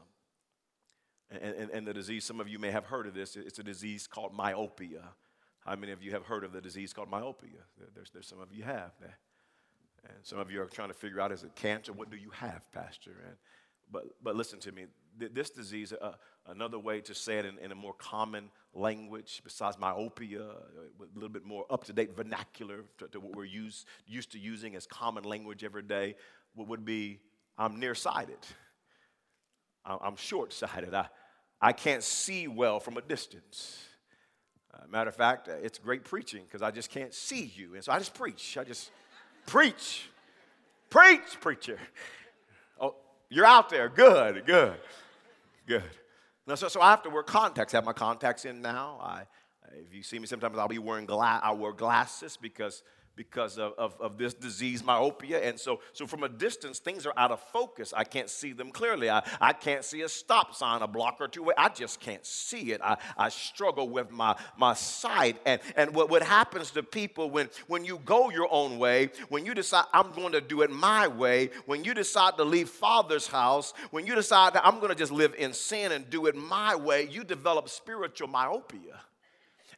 And, 1.32 1.56
and, 1.56 1.72
and, 1.72 1.88
the 1.88 1.94
disease, 1.94 2.24
some 2.24 2.40
of 2.40 2.48
you 2.48 2.60
may 2.60 2.72
have 2.72 2.86
heard 2.86 3.08
of 3.08 3.14
this, 3.14 3.36
it's 3.36 3.60
a 3.60 3.64
disease 3.64 4.08
called 4.08 4.34
myopia. 4.34 5.10
How 5.66 5.76
many 5.76 5.92
of 5.92 6.02
you 6.02 6.12
have 6.12 6.24
heard 6.24 6.46
of 6.46 6.54
the 6.54 6.62
disease 6.62 6.94
called 6.94 7.10
myopia? 7.10 7.60
There's, 7.94 8.12
there's 8.12 8.28
some 8.28 8.40
of 8.40 8.54
you 8.54 8.64
have. 8.64 8.92
that. 9.02 9.16
And 10.06 10.18
some 10.24 10.40
of 10.40 10.50
you 10.52 10.62
are 10.62 10.68
trying 10.68 10.88
to 10.88 10.94
figure 10.94 11.20
out 11.20 11.32
is 11.32 11.44
it 11.44 11.56
cancer? 11.56 11.92
What 11.92 12.10
do 12.10 12.18
you 12.18 12.30
have, 12.30 12.62
Pastor? 12.72 13.12
And, 13.26 13.36
but, 13.92 14.04
but 14.24 14.36
listen 14.36 14.60
to 14.60 14.72
me. 14.72 14.86
This 15.18 15.50
disease, 15.50 15.94
uh, 15.94 16.14
another 16.48 16.80
way 16.80 17.02
to 17.02 17.14
say 17.14 17.40
it 17.40 17.46
in, 17.46 17.58
in, 17.60 17.72
a 17.72 17.76
more 17.76 17.94
common 17.94 18.50
language, 18.74 19.42
besides 19.44 19.78
myopia, 19.80 20.42
uh, 20.42 21.04
a 21.04 21.14
little 21.14 21.30
bit 21.30 21.46
more 21.46 21.66
up 21.70 21.84
to 21.86 21.94
date 21.94 22.16
vernacular 22.16 22.84
to, 23.00 23.08
to, 23.08 23.20
what 23.20 23.36
we're 23.36 23.46
used, 23.46 23.86
used 24.06 24.32
to 24.34 24.40
using 24.40 24.76
as 24.76 24.86
common 24.86 25.24
language 25.24 25.64
every 25.64 25.82
day, 25.82 26.16
would 26.56 26.86
be 26.86 27.20
I'm 27.58 27.80
nearsighted. 27.80 28.40
I'm 29.86 30.16
short 30.18 30.52
sighted. 30.54 30.94
I, 30.94 31.08
I 31.62 31.72
can't 31.72 32.04
see 32.04 32.48
well 32.48 32.80
from 32.80 32.98
a 32.98 33.02
distance. 33.02 33.80
Uh, 34.74 34.80
matter 34.90 35.10
of 35.10 35.16
fact, 35.16 35.48
uh, 35.48 35.54
it's 35.64 35.80
great 35.80 36.04
preaching 36.04 36.44
because 36.44 36.62
I 36.62 36.72
just 36.72 36.92
can't 36.92 37.14
see 37.14 37.52
you. 37.56 37.76
And 37.76 37.84
so 37.84 37.92
I 37.92 38.00
just 38.00 38.14
preach. 38.14 38.58
I 38.58 38.64
just 38.64 38.92
preach. 39.46 40.10
Preach, 40.90 41.40
preacher. 41.42 41.80
Oh, 42.80 42.96
you're 43.30 43.46
out 43.46 43.70
there. 43.70 43.90
Good, 43.90 44.46
good, 44.46 44.76
good. 45.68 45.84
Now, 46.48 46.56
so, 46.56 46.70
so 46.70 46.82
I 46.82 46.90
have 46.92 47.04
to 47.04 47.10
wear 47.10 47.24
contacts. 47.24 47.74
I 47.74 47.78
have 47.78 47.86
my 47.86 47.94
contacts 47.94 48.46
in 48.46 48.62
now. 48.62 49.00
I, 49.02 49.24
if 49.86 49.94
you 49.94 50.02
see 50.02 50.18
me, 50.18 50.26
sometimes 50.26 50.58
I'll 50.58 50.68
be 50.68 50.80
wearing 50.80 51.06
glass. 51.06 51.42
I 51.44 51.52
wear 51.52 51.74
glasses 51.74 52.38
because 52.42 52.84
because 53.18 53.58
of, 53.58 53.74
of, 53.78 54.00
of, 54.00 54.18
this 54.18 54.36
disease, 54.36 54.84
myopia. 54.84 55.42
And 55.42 55.60
so, 55.60 55.82
so 55.92 56.06
from 56.06 56.24
a 56.24 56.30
distance, 56.30 56.78
things 56.78 57.06
are 57.08 57.14
out 57.18 57.32
of 57.32 57.42
focus. 57.52 57.92
I 57.98 58.04
can't 58.04 58.30
see 58.30 58.54
them 58.54 58.72
clearly. 58.72 59.10
I, 59.10 59.28
I 59.42 59.54
can't 59.54 59.84
see 59.84 60.04
a 60.04 60.10
stop 60.10 60.56
sign, 60.56 60.84
a 60.84 60.88
block 60.88 61.18
or 61.20 61.28
two. 61.28 61.42
away. 61.42 61.56
I 61.58 61.70
just 61.70 62.00
can't 62.00 62.26
see 62.26 62.72
it. 62.72 62.82
I, 62.82 62.98
I 63.18 63.30
struggle 63.30 63.90
with 63.90 64.12
my, 64.12 64.38
my 64.56 64.76
sight. 64.76 65.38
And, 65.46 65.60
and 65.76 65.94
what, 65.96 66.10
what 66.10 66.22
happens 66.22 66.72
to 66.72 66.84
people 66.84 67.32
when, 67.32 67.50
when 67.68 67.84
you 67.84 68.00
go 68.06 68.30
your 68.30 68.48
own 68.52 68.78
way, 68.78 69.10
when 69.30 69.46
you 69.46 69.56
decide, 69.56 69.86
I'm 69.92 70.12
going 70.12 70.34
to 70.34 70.42
do 70.42 70.62
it 70.62 70.70
my 70.70 71.08
way, 71.08 71.50
when 71.66 71.84
you 71.84 71.96
decide 71.96 72.38
to 72.38 72.44
leave 72.44 72.70
father's 72.70 73.26
house, 73.26 73.74
when 73.90 74.06
you 74.06 74.14
decide 74.14 74.54
that 74.54 74.66
I'm 74.66 74.78
going 74.78 74.90
to 74.90 74.96
just 74.96 75.12
live 75.12 75.34
in 75.38 75.54
sin 75.54 75.92
and 75.92 76.08
do 76.10 76.28
it 76.28 76.36
my 76.36 76.76
way, 76.76 77.08
you 77.10 77.24
develop 77.24 77.68
spiritual 77.68 78.28
myopia 78.28 79.02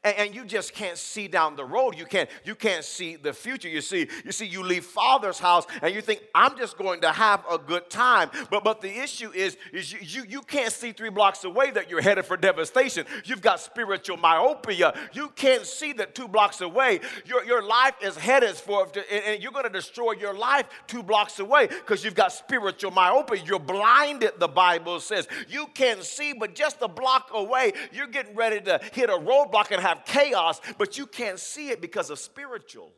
and, 0.02 0.16
and, 0.18 0.36
you 0.36 0.46
just 0.46 0.74
can't 0.74 0.98
see 0.98 1.28
down 1.28 1.58
the 1.58 1.66
road. 1.66 1.98
You 1.98 2.06
can't, 2.06 2.30
you 2.46 2.56
can't 2.56 2.86
see 2.86 3.18
the 3.18 3.34
future. 3.34 3.68
You 3.68 3.82
see, 3.82 4.08
you 4.24 4.32
see, 4.32 4.46
you 4.46 4.64
leave 4.64 4.86
father's 4.86 5.40
house 5.40 5.68
and 5.82 5.94
you 5.94 6.00
think, 6.00 6.22
I'm 6.34 6.58
just 6.58 6.78
going 6.78 7.02
to 7.02 7.12
have 7.12 7.44
a 7.52 7.58
good 7.58 7.90
time. 7.90 8.30
But 8.50 8.64
but 8.64 8.80
the 8.80 8.98
issue 8.98 9.32
is, 9.32 9.58
is 9.74 9.92
you, 9.92 10.00
you, 10.02 10.24
you 10.30 10.42
can't 10.42 10.72
see 10.72 10.94
three 10.94 11.10
blocks 11.10 11.44
away 11.44 11.72
that 11.72 11.90
you're 11.90 12.02
headed 12.02 12.26
for 12.26 12.38
devastation. 12.38 13.06
You've 13.26 13.42
got 13.42 13.60
spiritual 13.60 14.16
myopia. 14.16 14.94
You 15.12 15.30
can't 15.36 15.66
see 15.66 15.92
that 15.94 16.16
two 16.16 16.30
blocks 16.30 16.62
away. 16.62 17.02
Your, 17.26 17.44
your 17.44 17.62
life 17.62 17.96
is 18.02 18.16
headed 18.16 18.56
for, 18.56 18.88
and 19.12 19.44
you're 19.44 19.52
going 19.52 19.66
to 19.66 19.70
destroy 19.70 20.14
your 20.14 20.34
life 20.34 20.68
two 20.88 21.04
blocks 21.04 21.40
away 21.40 21.68
because 21.68 22.06
you've 22.06 22.16
got 22.16 22.32
spiritual 22.32 22.92
myopia. 22.92 23.44
You're 23.46 23.60
blinded, 23.60 24.40
the 24.40 24.48
Bible 24.48 25.02
says. 25.02 25.28
You 25.50 25.68
can 25.74 26.02
see, 26.04 26.32
but 26.32 26.56
just 26.56 26.78
a 26.82 26.88
block 26.88 27.32
away, 27.34 27.74
you're 27.92 28.08
getting 28.08 28.36
ready 28.36 28.62
to 28.62 28.80
hit 28.94 29.10
a 29.10 29.14
roadblock 29.14 29.72
and 29.72 29.89
have 29.90 30.06
chaos, 30.06 30.62
but 30.78 30.98
you 30.98 31.06
can't 31.06 31.40
see 31.40 31.70
it 31.70 31.82
because 31.82 32.10
of 32.10 32.20
spiritual 32.20 32.94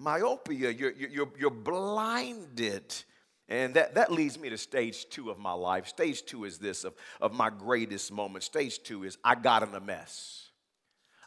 myopia. 0.00 0.70
You're, 0.70 0.92
you're, 0.92 1.28
you're 1.38 1.50
blinded. 1.50 2.94
And 3.48 3.74
that, 3.74 3.94
that 3.94 4.12
leads 4.12 4.38
me 4.38 4.48
to 4.50 4.58
stage 4.58 5.08
two 5.10 5.30
of 5.30 5.38
my 5.38 5.52
life. 5.52 5.88
Stage 5.88 6.24
two 6.24 6.44
is 6.44 6.58
this 6.58 6.84
of, 6.84 6.94
of 7.20 7.32
my 7.32 7.50
greatest 7.50 8.12
moment. 8.12 8.44
Stage 8.44 8.82
two 8.82 9.04
is 9.04 9.18
I 9.24 9.34
got 9.34 9.62
in 9.62 9.74
a 9.74 9.80
mess. 9.80 10.50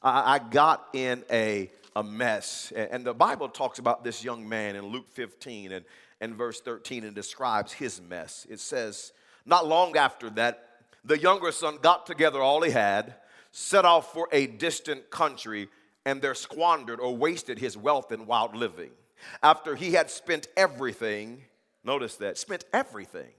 I, 0.02 0.36
I 0.36 0.40
got 0.40 0.88
in 0.94 1.24
a, 1.32 1.70
a 1.96 2.04
mess. 2.04 2.72
And, 2.76 2.90
and 2.92 3.06
the 3.06 3.14
Bible 3.14 3.50
talks 3.50 3.80
about 3.80 4.04
this 4.04 4.24
young 4.24 4.48
man 4.48 4.76
in 4.76 4.86
Luke 4.86 5.10
15 5.12 5.72
and, 5.74 5.86
and 6.22 6.36
verse 6.36 6.62
13 6.62 7.04
and 7.04 7.14
describes 7.14 7.74
his 7.74 8.02
mess. 8.02 8.48
It 8.50 8.60
says, 8.60 9.12
Not 9.46 9.68
long 9.68 9.98
after 9.98 10.30
that, 10.32 10.70
the 11.04 11.20
younger 11.20 11.52
son 11.52 11.78
got 11.82 12.06
together 12.06 12.42
all 12.42 12.62
he 12.62 12.72
had 12.72 13.16
set 13.54 13.86
off 13.86 14.12
for 14.12 14.28
a 14.32 14.48
distant 14.48 15.10
country 15.12 15.70
and 16.06 16.22
there 16.22 16.36
squandered 16.36 17.00
or 17.00 17.16
wasted 17.16 17.60
his 17.60 17.78
wealth 17.78 18.12
in 18.12 18.26
wild 18.26 18.56
living. 18.56 18.90
After 19.42 19.76
he 19.76 19.94
had 19.94 20.10
spent 20.10 20.48
everything, 20.58 21.44
notice 21.84 22.18
that, 22.18 22.38
spent 22.38 22.66
everything. 22.74 23.32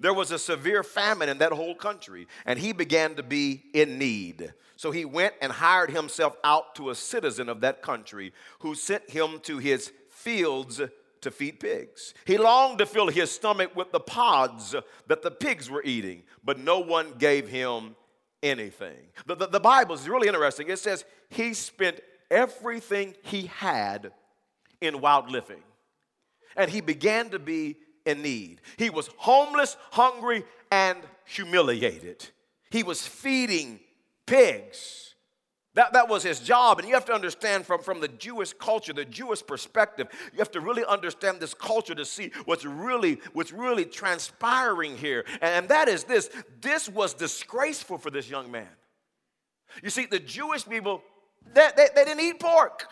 There 0.00 0.14
was 0.14 0.32
a 0.32 0.38
severe 0.38 0.82
famine 0.82 1.28
in 1.28 1.38
that 1.38 1.52
whole 1.52 1.74
country, 1.74 2.26
and 2.46 2.58
he 2.58 2.72
began 2.72 3.14
to 3.14 3.22
be 3.22 3.62
in 3.74 3.96
need. 3.98 4.52
So 4.76 4.90
he 4.90 5.04
went 5.04 5.34
and 5.40 5.52
hired 5.52 5.90
himself 5.90 6.36
out 6.42 6.74
to 6.76 6.90
a 6.90 6.94
citizen 6.94 7.48
of 7.48 7.60
that 7.60 7.80
country 7.80 8.32
who 8.60 8.74
sent 8.74 9.08
him 9.08 9.38
to 9.42 9.58
his 9.58 9.92
fields 10.08 10.80
to 11.20 11.30
feed 11.30 11.60
pigs. 11.60 12.14
He 12.24 12.38
longed 12.38 12.78
to 12.78 12.86
fill 12.86 13.08
his 13.08 13.30
stomach 13.30 13.76
with 13.76 13.92
the 13.92 14.00
pods 14.00 14.74
that 15.06 15.22
the 15.22 15.30
pigs 15.30 15.70
were 15.70 15.82
eating, 15.84 16.22
but 16.42 16.58
no 16.58 16.80
one 16.80 17.12
gave 17.18 17.46
him 17.46 17.94
anything. 18.44 18.98
The, 19.26 19.34
the, 19.34 19.46
the 19.48 19.60
Bible 19.60 19.94
is 19.94 20.08
really 20.08 20.28
interesting. 20.28 20.68
It 20.68 20.78
says 20.78 21.04
he 21.30 21.54
spent 21.54 22.00
everything 22.30 23.14
he 23.22 23.46
had 23.46 24.12
in 24.80 25.00
wild 25.00 25.30
living, 25.30 25.62
and 26.56 26.70
he 26.70 26.80
began 26.80 27.30
to 27.30 27.38
be 27.38 27.76
in 28.04 28.22
need. 28.22 28.60
He 28.76 28.90
was 28.90 29.08
homeless, 29.16 29.76
hungry, 29.90 30.44
and 30.70 30.98
humiliated. 31.24 32.28
He 32.70 32.82
was 32.82 33.06
feeding 33.06 33.80
pigs. 34.26 35.13
That, 35.74 35.92
that 35.92 36.08
was 36.08 36.22
his 36.22 36.38
job. 36.38 36.78
And 36.78 36.88
you 36.88 36.94
have 36.94 37.04
to 37.06 37.12
understand 37.12 37.66
from, 37.66 37.82
from 37.82 38.00
the 38.00 38.08
Jewish 38.08 38.52
culture, 38.52 38.92
the 38.92 39.04
Jewish 39.04 39.44
perspective, 39.44 40.06
you 40.32 40.38
have 40.38 40.52
to 40.52 40.60
really 40.60 40.84
understand 40.84 41.40
this 41.40 41.52
culture 41.52 41.96
to 41.96 42.04
see 42.04 42.30
what's 42.44 42.64
really, 42.64 43.18
what's 43.32 43.52
really 43.52 43.84
transpiring 43.84 44.96
here. 44.96 45.24
And 45.40 45.68
that 45.68 45.88
is 45.88 46.04
this 46.04 46.30
this 46.60 46.88
was 46.88 47.12
disgraceful 47.14 47.98
for 47.98 48.10
this 48.10 48.30
young 48.30 48.50
man. 48.50 48.68
You 49.82 49.90
see, 49.90 50.06
the 50.06 50.20
Jewish 50.20 50.64
people, 50.64 51.02
they, 51.52 51.68
they, 51.76 51.88
they 51.94 52.04
didn't 52.04 52.20
eat 52.20 52.38
pork, 52.38 52.86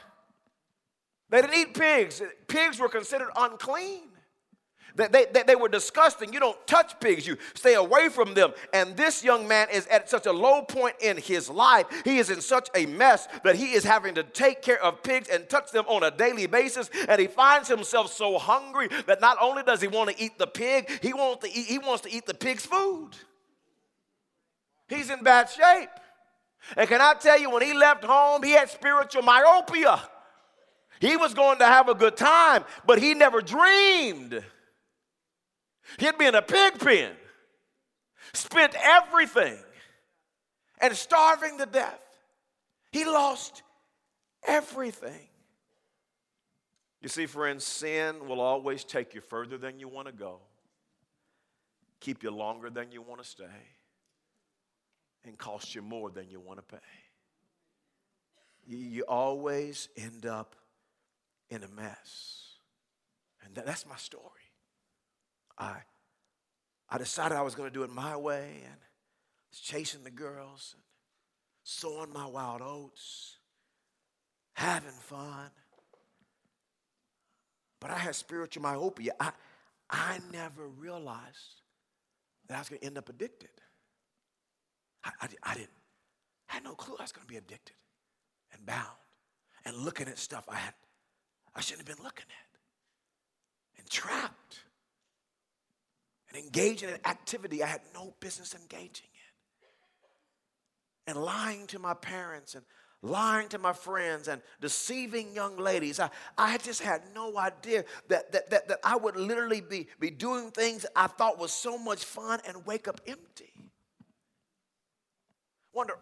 they 1.30 1.40
didn't 1.40 1.54
eat 1.54 1.74
pigs. 1.74 2.20
Pigs 2.48 2.80
were 2.80 2.88
considered 2.88 3.30
unclean. 3.36 4.11
They, 4.94 5.26
they, 5.32 5.42
they, 5.46 5.56
were 5.56 5.68
disgusting. 5.68 6.32
You 6.32 6.40
don't 6.40 6.66
touch 6.66 6.98
pigs, 7.00 7.26
you 7.26 7.36
stay 7.54 7.74
away 7.74 8.08
from 8.08 8.34
them. 8.34 8.52
And 8.72 8.96
this 8.96 9.24
young 9.24 9.48
man 9.48 9.68
is 9.72 9.86
at 9.86 10.10
such 10.10 10.26
a 10.26 10.32
low 10.32 10.62
point 10.62 10.96
in 11.00 11.16
his 11.16 11.48
life. 11.48 11.86
He 12.04 12.18
is 12.18 12.30
in 12.30 12.40
such 12.40 12.68
a 12.74 12.86
mess 12.86 13.26
that 13.44 13.56
he 13.56 13.72
is 13.72 13.84
having 13.84 14.14
to 14.16 14.22
take 14.22 14.60
care 14.62 14.82
of 14.82 15.02
pigs 15.02 15.28
and 15.28 15.48
touch 15.48 15.70
them 15.72 15.84
on 15.88 16.02
a 16.02 16.10
daily 16.10 16.46
basis. 16.46 16.90
And 17.08 17.20
he 17.20 17.26
finds 17.26 17.68
himself 17.68 18.12
so 18.12 18.38
hungry 18.38 18.88
that 19.06 19.20
not 19.20 19.38
only 19.40 19.62
does 19.62 19.80
he 19.80 19.88
want 19.88 20.10
to 20.10 20.22
eat 20.22 20.38
the 20.38 20.46
pig, 20.46 20.90
he 21.00 21.14
wants 21.14 21.46
to 21.46 21.52
eat, 21.52 21.66
he 21.66 21.78
wants 21.78 22.02
to 22.02 22.12
eat 22.12 22.26
the 22.26 22.34
pig's 22.34 22.66
food. 22.66 23.10
He's 24.88 25.08
in 25.08 25.22
bad 25.22 25.48
shape. 25.48 25.88
And 26.76 26.88
can 26.88 27.00
I 27.00 27.14
tell 27.14 27.40
you, 27.40 27.50
when 27.50 27.62
he 27.62 27.74
left 27.74 28.04
home, 28.04 28.42
he 28.42 28.52
had 28.52 28.70
spiritual 28.70 29.22
myopia. 29.22 30.00
He 31.00 31.16
was 31.16 31.34
going 31.34 31.58
to 31.58 31.66
have 31.66 31.88
a 31.88 31.94
good 31.94 32.16
time, 32.16 32.64
but 32.86 33.02
he 33.02 33.14
never 33.14 33.40
dreamed 33.40 34.44
He'd 35.98 36.18
be 36.18 36.26
in 36.26 36.34
a 36.34 36.42
pig 36.42 36.78
pen, 36.78 37.12
spent 38.32 38.74
everything, 38.80 39.58
and 40.80 40.94
starving 40.96 41.58
to 41.58 41.66
death. 41.66 42.02
He 42.90 43.04
lost 43.04 43.62
everything. 44.46 45.28
You 47.00 47.08
see, 47.08 47.26
friends, 47.26 47.64
sin 47.64 48.28
will 48.28 48.40
always 48.40 48.84
take 48.84 49.14
you 49.14 49.20
further 49.20 49.58
than 49.58 49.80
you 49.80 49.88
want 49.88 50.06
to 50.06 50.12
go, 50.12 50.38
keep 52.00 52.22
you 52.22 52.30
longer 52.30 52.70
than 52.70 52.92
you 52.92 53.02
want 53.02 53.20
to 53.22 53.28
stay, 53.28 53.44
and 55.24 55.36
cost 55.36 55.74
you 55.74 55.82
more 55.82 56.10
than 56.10 56.30
you 56.30 56.38
want 56.38 56.58
to 56.58 56.62
pay. 56.62 56.82
You, 58.64 59.02
always 59.08 59.88
end 59.96 60.24
up 60.24 60.54
in 61.50 61.64
a 61.64 61.68
mess. 61.68 62.54
And 63.44 63.54
that, 63.56 63.66
that's 63.66 63.84
my 63.86 63.96
story. 63.96 64.22
I, 65.62 65.82
I 66.88 66.98
decided 66.98 67.36
I 67.36 67.42
was 67.42 67.54
going 67.54 67.68
to 67.68 67.74
do 67.74 67.84
it 67.84 67.90
my 67.90 68.16
way 68.16 68.60
and 68.64 68.76
was 69.50 69.60
chasing 69.60 70.02
the 70.02 70.10
girls, 70.10 70.74
and 70.74 70.82
sowing 71.62 72.12
my 72.12 72.26
wild 72.26 72.62
oats, 72.62 73.36
having 74.54 74.90
fun. 74.90 75.50
But 77.80 77.90
I 77.90 77.98
had 77.98 78.14
spiritual 78.14 78.62
myopia. 78.62 79.12
I, 79.18 79.32
I 79.90 80.20
never 80.32 80.68
realized 80.68 81.62
that 82.48 82.56
I 82.56 82.58
was 82.60 82.68
going 82.68 82.80
to 82.80 82.86
end 82.86 82.98
up 82.98 83.08
addicted. 83.08 83.50
I, 85.04 85.10
I, 85.20 85.28
I 85.42 85.54
didn't. 85.54 85.70
I 86.48 86.54
had 86.54 86.64
no 86.64 86.74
clue 86.74 86.96
I 86.98 87.02
was 87.02 87.12
going 87.12 87.26
to 87.26 87.32
be 87.32 87.38
addicted 87.38 87.76
and 88.52 88.64
bound 88.66 88.86
and 89.64 89.76
looking 89.76 90.08
at 90.08 90.18
stuff 90.18 90.44
I 90.48 90.56
had 90.56 90.74
I 91.54 91.60
shouldn't 91.60 91.86
have 91.86 91.96
been 91.96 92.04
looking 92.04 92.26
at 92.26 92.58
and 93.78 93.88
trapped 93.88 94.60
and 96.34 96.56
in 96.82 96.88
an 96.88 96.98
activity 97.04 97.62
I 97.62 97.66
had 97.66 97.82
no 97.94 98.14
business 98.20 98.54
engaging 98.54 99.08
in. 101.06 101.14
and 101.14 101.24
lying 101.24 101.66
to 101.68 101.78
my 101.78 101.94
parents 101.94 102.54
and 102.54 102.64
lying 103.02 103.48
to 103.48 103.58
my 103.58 103.72
friends 103.72 104.28
and 104.28 104.40
deceiving 104.60 105.34
young 105.34 105.56
ladies. 105.56 105.98
I, 105.98 106.10
I 106.38 106.58
just 106.58 106.80
had 106.80 107.02
no 107.14 107.36
idea 107.36 107.84
that, 108.08 108.32
that, 108.32 108.50
that, 108.50 108.68
that 108.68 108.78
I 108.84 108.96
would 108.96 109.16
literally 109.16 109.60
be, 109.60 109.88
be 109.98 110.10
doing 110.10 110.52
things 110.52 110.86
I 110.94 111.08
thought 111.08 111.38
was 111.38 111.52
so 111.52 111.76
much 111.76 112.04
fun 112.04 112.40
and 112.46 112.64
wake 112.64 112.86
up 112.86 113.00
empty. 113.06 113.52
Wonder, 115.74 115.94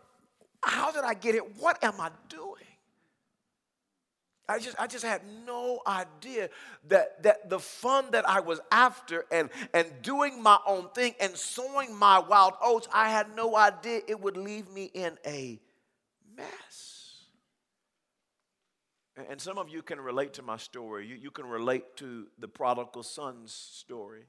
how 0.62 0.92
did 0.92 1.04
I 1.04 1.14
get 1.14 1.34
here? 1.34 1.44
What 1.58 1.82
am 1.82 1.94
I 2.00 2.10
doing? 2.28 2.49
I 4.50 4.58
just, 4.58 4.76
I 4.80 4.88
just 4.88 5.04
had 5.04 5.22
no 5.46 5.80
idea 5.86 6.50
that, 6.88 7.22
that 7.22 7.48
the 7.48 7.60
fun 7.60 8.06
that 8.10 8.28
I 8.28 8.40
was 8.40 8.60
after 8.72 9.24
and, 9.30 9.48
and 9.72 9.86
doing 10.02 10.42
my 10.42 10.58
own 10.66 10.88
thing 10.88 11.14
and 11.20 11.36
sowing 11.36 11.94
my 11.94 12.18
wild 12.18 12.54
oats, 12.60 12.88
I 12.92 13.10
had 13.10 13.36
no 13.36 13.56
idea 13.56 14.00
it 14.08 14.20
would 14.20 14.36
leave 14.36 14.68
me 14.68 14.90
in 14.92 15.16
a 15.24 15.60
mess. 16.36 17.26
And, 19.28 19.40
some 19.40 19.56
of 19.56 19.68
you 19.68 19.82
can 19.82 20.00
relate 20.00 20.34
to 20.34 20.42
my 20.42 20.56
story. 20.56 21.06
You, 21.06 21.14
you 21.14 21.30
can 21.30 21.46
relate 21.46 21.96
to 21.98 22.26
the 22.38 22.48
prodigal 22.48 23.04
son's 23.04 23.52
story 23.52 24.24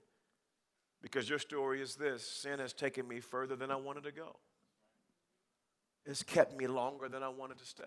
because 1.02 1.28
your 1.28 1.40
story 1.40 1.82
is 1.82 1.96
this 1.96 2.26
sin 2.26 2.60
has 2.60 2.74
taken 2.74 3.08
me 3.08 3.22
further 3.22 3.56
than 3.56 3.72
I 3.72 3.76
wanted 3.76 4.04
to 4.04 4.12
go, 4.12 4.36
it's 6.06 6.22
kept 6.22 6.56
me 6.56 6.68
longer 6.68 7.10
than 7.10 7.24
I 7.24 7.30
wanted 7.30 7.58
to 7.58 7.66
stay. 7.66 7.84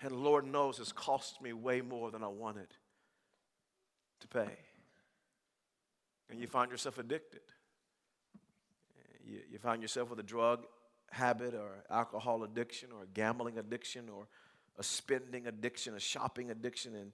And 0.00 0.12
Lord 0.12 0.46
knows 0.46 0.78
it's 0.78 0.92
cost 0.92 1.42
me 1.42 1.52
way 1.52 1.80
more 1.80 2.10
than 2.10 2.22
I 2.22 2.28
wanted 2.28 2.68
to 4.20 4.28
pay. 4.28 4.56
And 6.30 6.38
you 6.40 6.46
find 6.46 6.70
yourself 6.70 6.98
addicted. 6.98 7.40
You, 9.24 9.40
you 9.50 9.58
find 9.58 9.82
yourself 9.82 10.10
with 10.10 10.20
a 10.20 10.24
drug 10.24 10.66
habit 11.10 11.54
or 11.54 11.84
alcohol 11.90 12.44
addiction 12.44 12.90
or 12.92 13.06
gambling 13.14 13.58
addiction 13.58 14.08
or 14.08 14.28
a 14.78 14.82
spending 14.82 15.48
addiction, 15.48 15.94
a 15.94 16.00
shopping 16.00 16.50
addiction, 16.50 16.94
and 16.94 17.12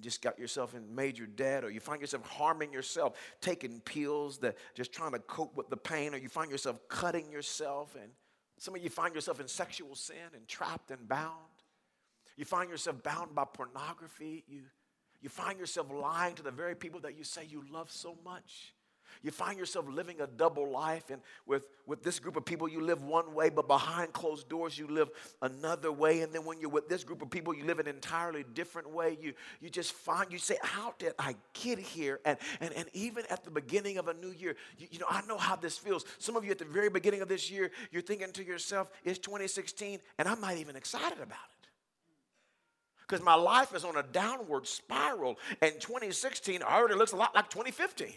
just 0.00 0.22
got 0.22 0.38
yourself 0.38 0.74
in 0.74 0.94
major 0.94 1.26
debt, 1.26 1.62
or 1.62 1.70
you 1.70 1.78
find 1.78 2.00
yourself 2.00 2.26
harming 2.26 2.72
yourself, 2.72 3.18
taking 3.42 3.80
pills 3.80 4.38
that 4.38 4.56
just 4.74 4.92
trying 4.92 5.12
to 5.12 5.18
cope 5.18 5.54
with 5.54 5.68
the 5.68 5.76
pain, 5.76 6.14
or 6.14 6.16
you 6.16 6.30
find 6.30 6.50
yourself 6.50 6.78
cutting 6.88 7.30
yourself, 7.30 7.94
and 8.00 8.10
some 8.58 8.74
of 8.74 8.82
you 8.82 8.88
find 8.88 9.14
yourself 9.14 9.40
in 9.40 9.48
sexual 9.48 9.94
sin 9.94 10.16
and 10.34 10.48
trapped 10.48 10.90
and 10.90 11.06
bound. 11.06 11.36
You 12.36 12.44
find 12.44 12.70
yourself 12.70 13.02
bound 13.02 13.34
by 13.34 13.44
pornography. 13.44 14.44
You, 14.48 14.62
you 15.20 15.28
find 15.28 15.58
yourself 15.58 15.88
lying 15.92 16.34
to 16.36 16.42
the 16.42 16.50
very 16.50 16.74
people 16.74 17.00
that 17.00 17.16
you 17.16 17.24
say 17.24 17.44
you 17.44 17.64
love 17.70 17.90
so 17.90 18.16
much. 18.24 18.74
You 19.22 19.30
find 19.30 19.58
yourself 19.58 19.86
living 19.88 20.20
a 20.20 20.26
double 20.26 20.70
life, 20.70 21.10
and 21.10 21.20
with, 21.46 21.66
with 21.86 22.02
this 22.02 22.18
group 22.18 22.36
of 22.36 22.44
people, 22.44 22.68
you 22.68 22.80
live 22.80 23.02
one 23.02 23.34
way, 23.34 23.50
but 23.50 23.68
behind 23.68 24.12
closed 24.12 24.48
doors, 24.48 24.78
you 24.78 24.88
live 24.88 25.10
another 25.42 25.92
way. 25.92 26.22
And 26.22 26.32
then 26.32 26.44
when 26.44 26.60
you're 26.60 26.70
with 26.70 26.88
this 26.88 27.04
group 27.04 27.22
of 27.22 27.30
people, 27.30 27.54
you 27.54 27.64
live 27.64 27.78
an 27.78 27.86
entirely 27.86 28.44
different 28.54 28.90
way. 28.90 29.18
You, 29.20 29.34
you 29.60 29.68
just 29.68 29.92
find, 29.92 30.32
you 30.32 30.38
say, 30.38 30.56
How 30.62 30.94
did 30.98 31.12
I 31.18 31.36
get 31.52 31.78
here? 31.78 32.20
And, 32.24 32.38
and, 32.60 32.72
and 32.74 32.86
even 32.94 33.24
at 33.30 33.44
the 33.44 33.50
beginning 33.50 33.98
of 33.98 34.08
a 34.08 34.14
new 34.14 34.30
year, 34.30 34.56
you, 34.78 34.88
you 34.90 34.98
know, 34.98 35.06
I 35.08 35.22
know 35.26 35.38
how 35.38 35.56
this 35.56 35.78
feels. 35.78 36.04
Some 36.18 36.36
of 36.36 36.44
you 36.44 36.50
at 36.50 36.58
the 36.58 36.64
very 36.64 36.90
beginning 36.90 37.20
of 37.20 37.28
this 37.28 37.50
year, 37.50 37.70
you're 37.90 38.02
thinking 38.02 38.32
to 38.32 38.44
yourself, 38.44 38.90
It's 39.04 39.18
2016, 39.18 40.00
and 40.18 40.28
I'm 40.28 40.40
not 40.40 40.56
even 40.56 40.74
excited 40.74 41.18
about 41.18 41.38
it 41.50 41.51
because 43.06 43.24
my 43.24 43.34
life 43.34 43.74
is 43.74 43.84
on 43.84 43.96
a 43.96 44.02
downward 44.02 44.66
spiral. 44.66 45.38
And 45.60 45.72
2016 45.80 46.62
already 46.62 46.94
looks 46.94 47.12
a 47.12 47.16
lot 47.16 47.34
like 47.34 47.50
2015. 47.50 48.08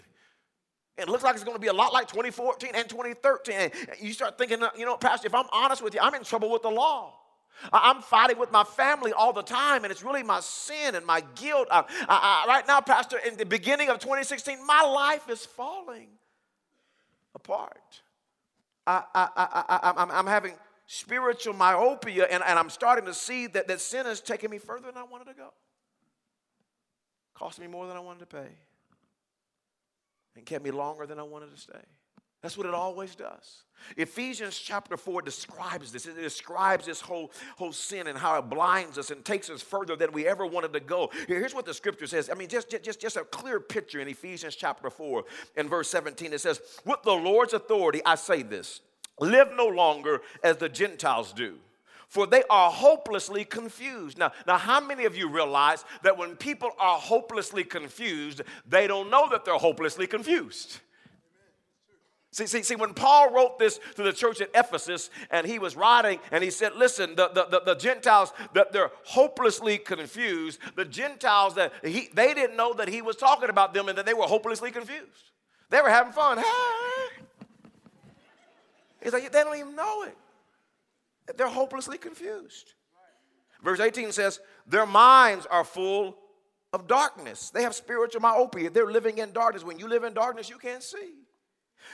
It 0.98 1.10
looks 1.10 1.24
like 1.24 1.36
it's 1.36 1.44
going 1.44 1.56
to 1.56 1.62
be 1.62 1.68
a 1.68 1.74
lot 1.74 1.92
like 1.92 2.08
2014 2.08 2.72
and 2.74 2.88
2013. 2.88 3.56
And 3.56 3.72
you 4.00 4.14
start 4.14 4.38
thinking, 4.38 4.64
uh, 4.64 4.70
you 4.78 4.86
know, 4.86 4.96
Pastor, 4.96 5.28
if 5.28 5.36
I'm 5.36 5.48
honest 5.52 5.84
with 5.84 5.94
you, 5.94 6.00
I'm 6.02 6.16
in 6.16 6.24
trouble 6.24 6.50
with 6.50 6.62
the 6.62 6.70
law. 6.70 7.14
I'm 7.72 8.02
fighting 8.02 8.38
with 8.38 8.52
my 8.52 8.64
family 8.64 9.14
all 9.14 9.32
the 9.32 9.42
time, 9.42 9.84
and 9.84 9.92
it's 9.92 10.04
really 10.04 10.24
my 10.24 10.42
sin 10.42 10.94
and 10.96 11.06
my 11.06 11.22
guilt. 11.36 11.68
I, 11.72 11.80
I, 11.80 11.86
I, 12.10 12.46
right 12.48 12.68
now, 12.68 12.82
Pastor, 12.82 13.18
in 13.26 13.38
the 13.38 13.46
beginning 13.46 13.90
of 13.90 14.00
2016, 14.00 14.66
my 14.66 14.82
life 14.82 15.30
is 15.30 15.46
falling 15.46 16.10
apart. 17.34 18.02
I, 18.88 19.04
am 19.96 20.28
having 20.28 20.54
spiritual 20.88 21.54
myopia, 21.54 22.28
and, 22.30 22.44
and 22.44 22.60
I'm 22.60 22.70
starting 22.70 23.06
to 23.06 23.14
see 23.14 23.48
that, 23.48 23.68
that 23.68 23.82
sin 23.82 24.06
is 24.06 24.22
taking 24.22 24.50
me 24.50 24.58
further 24.58 24.88
than 24.88 24.98
I 24.98 25.04
wanted 25.04 25.26
to 25.26 25.34
go. 25.34 25.54
Cost 27.34 27.60
me 27.60 27.68
more 27.68 27.88
than 27.88 27.98
I 27.98 28.00
wanted 28.00 28.20
to 28.20 28.26
pay. 28.28 28.48
And 30.36 30.46
kept 30.46 30.64
me 30.64 30.72
longer 30.72 31.06
than 31.06 31.20
I 31.20 31.24
wanted 31.24 31.54
to 31.54 31.62
stay. 31.62 31.82
That's 32.42 32.58
what 32.58 32.68
it 32.68 32.76
always 32.76 33.16
does. 33.16 33.64
Ephesians 33.98 34.60
chapter 34.60 34.98
4 34.98 35.24
describes 35.24 35.92
this. 35.92 36.06
It 36.06 36.16
describes 36.16 36.86
this 36.86 37.02
whole, 37.02 37.32
whole 37.58 37.72
sin 37.72 38.06
and 38.06 38.16
how 38.16 38.38
it 38.38 38.44
blinds 38.44 39.00
us 39.00 39.10
and 39.10 39.26
takes 39.26 39.50
us 39.50 39.64
further 39.64 39.96
than 39.96 40.12
we 40.12 40.28
ever 40.28 40.46
wanted 40.46 40.72
to 40.74 40.80
go. 40.80 41.10
Here's 41.28 41.56
what 41.56 41.66
the 41.66 41.74
scripture 41.74 42.06
says. 42.06 42.30
I 42.30 42.36
mean, 42.36 42.48
just, 42.48 42.70
just, 42.84 43.02
just 43.02 43.18
a 43.18 43.24
clear 43.24 43.60
picture 43.60 44.00
in 44.00 44.08
Ephesians 44.08 44.56
chapter 44.56 44.92
4 44.92 45.24
and 45.58 45.70
verse 45.70 45.90
17. 45.90 46.34
It 46.34 46.42
says, 46.42 46.62
With 46.86 47.02
the 47.04 47.14
Lord's 47.14 47.54
authority, 47.54 48.02
I 48.06 48.14
say 48.14 48.44
this 48.44 48.82
Live 49.20 49.50
no 49.56 49.68
longer 49.68 50.22
as 50.44 50.58
the 50.58 50.70
Gentiles 50.70 51.34
do 51.34 51.58
for 52.08 52.26
they 52.28 52.44
are 52.50 52.72
hopelessly 52.72 53.44
confused. 53.44 54.18
Now, 54.18 54.32
now, 54.48 54.58
how 54.58 54.80
many 54.80 55.04
of 55.04 55.18
you 55.18 55.30
realize 55.30 55.84
that 56.04 56.18
when 56.18 56.38
people 56.38 56.72
are 56.80 56.98
hopelessly 56.98 57.64
confused, 57.64 58.42
they 58.66 58.88
don't 58.88 59.10
know 59.10 59.28
that 59.32 59.44
they're 59.44 59.58
hopelessly 59.58 60.08
confused? 60.08 60.80
See, 62.32 62.48
see, 62.48 62.64
see, 62.64 62.76
when 62.76 62.94
Paul 62.94 63.34
wrote 63.34 63.60
this 63.60 63.80
to 63.96 64.04
the 64.04 64.12
church 64.12 64.42
at 64.42 64.50
Ephesus, 64.54 65.10
and 65.32 65.48
he 65.48 65.58
was 65.58 65.78
writing, 65.78 66.20
and 66.32 66.44
he 66.44 66.52
said, 66.52 66.76
Listen, 66.76 67.16
the, 67.16 67.30
the, 67.30 67.46
the, 67.46 67.62
the 67.66 67.76
Gentiles, 67.76 68.34
that 68.54 68.74
they're 68.74 68.92
hopelessly 69.06 69.78
confused. 69.78 70.60
The 70.76 70.86
Gentiles, 70.86 71.56
that 71.56 71.72
he, 71.84 72.10
they 72.14 72.34
didn't 72.34 72.58
know 72.58 72.74
that 72.74 72.90
he 72.90 73.02
was 73.02 73.16
talking 73.16 73.50
about 73.50 73.74
them 73.74 73.88
and 73.88 73.98
that 73.98 74.06
they 74.06 74.14
were 74.14 74.24
hopelessly 74.24 74.72
confused. 74.72 75.32
They 75.70 75.82
were 75.82 75.90
having 75.90 76.12
fun. 76.12 76.38
Hey, 76.38 77.25
He's 79.06 79.14
like, 79.14 79.32
they 79.32 79.44
don't 79.44 79.56
even 79.56 79.76
know 79.76 80.02
it. 80.02 80.18
They're 81.38 81.48
hopelessly 81.48 82.00
confused. 82.00 82.74
Verse 83.64 83.80
18 83.80 84.12
says, 84.12 84.40
Their 84.66 84.88
minds 84.88 85.46
are 85.46 85.64
full 85.64 86.18
of 86.74 86.88
darkness. 86.88 87.52
They 87.52 87.62
have 87.62 87.76
spiritual 87.76 88.22
myopia. 88.22 88.72
They're 88.72 88.92
living 88.92 89.20
in 89.20 89.32
darkness. 89.32 89.64
When 89.64 89.78
you 89.78 89.88
live 89.88 90.04
in 90.04 90.16
darkness, 90.16 90.50
you 90.50 90.58
can't 90.58 90.82
see. 90.82 91.14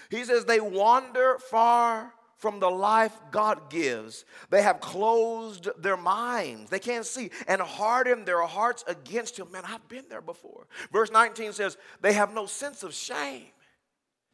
He 0.09 0.23
says, 0.23 0.45
They 0.45 0.61
wander 0.61 1.37
far 1.37 2.13
from 2.37 2.61
the 2.61 2.71
life 2.71 3.11
God 3.29 3.69
gives. 3.69 4.23
They 4.49 4.61
have 4.61 4.79
closed 4.79 5.67
their 5.79 5.97
minds. 5.97 6.69
They 6.69 6.79
can't 6.79 7.05
see 7.05 7.29
and 7.45 7.59
hardened 7.61 8.25
their 8.25 8.43
hearts 8.43 8.85
against 8.87 9.37
Him. 9.37 9.51
Man, 9.51 9.63
I've 9.67 9.85
been 9.89 10.05
there 10.09 10.21
before. 10.21 10.65
Verse 10.93 11.11
19 11.11 11.51
says, 11.51 11.75
They 11.99 12.13
have 12.13 12.33
no 12.33 12.45
sense 12.45 12.83
of 12.83 12.93
shame. 12.93 13.47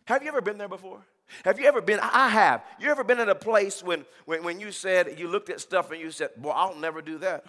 Have 0.06 0.22
you 0.22 0.28
ever 0.28 0.42
been 0.42 0.60
there 0.60 0.70
before? 0.70 1.04
Have 1.44 1.60
you 1.60 1.66
ever 1.66 1.82
been? 1.82 2.00
I 2.02 2.30
have. 2.30 2.64
You 2.80 2.90
ever 2.90 3.04
been 3.04 3.20
in 3.20 3.30
a 3.30 3.36
place 3.36 3.84
when, 3.84 4.06
when, 4.26 4.44
when 4.44 4.60
you 4.60 4.72
said, 4.72 5.20
you 5.20 5.28
looked 5.28 5.50
at 5.50 5.60
stuff 5.60 5.92
and 5.92 6.00
you 6.00 6.12
said, 6.12 6.30
Boy, 6.38 6.52
I'll 6.52 6.76
never 6.76 7.02
do 7.02 7.18
that. 7.20 7.46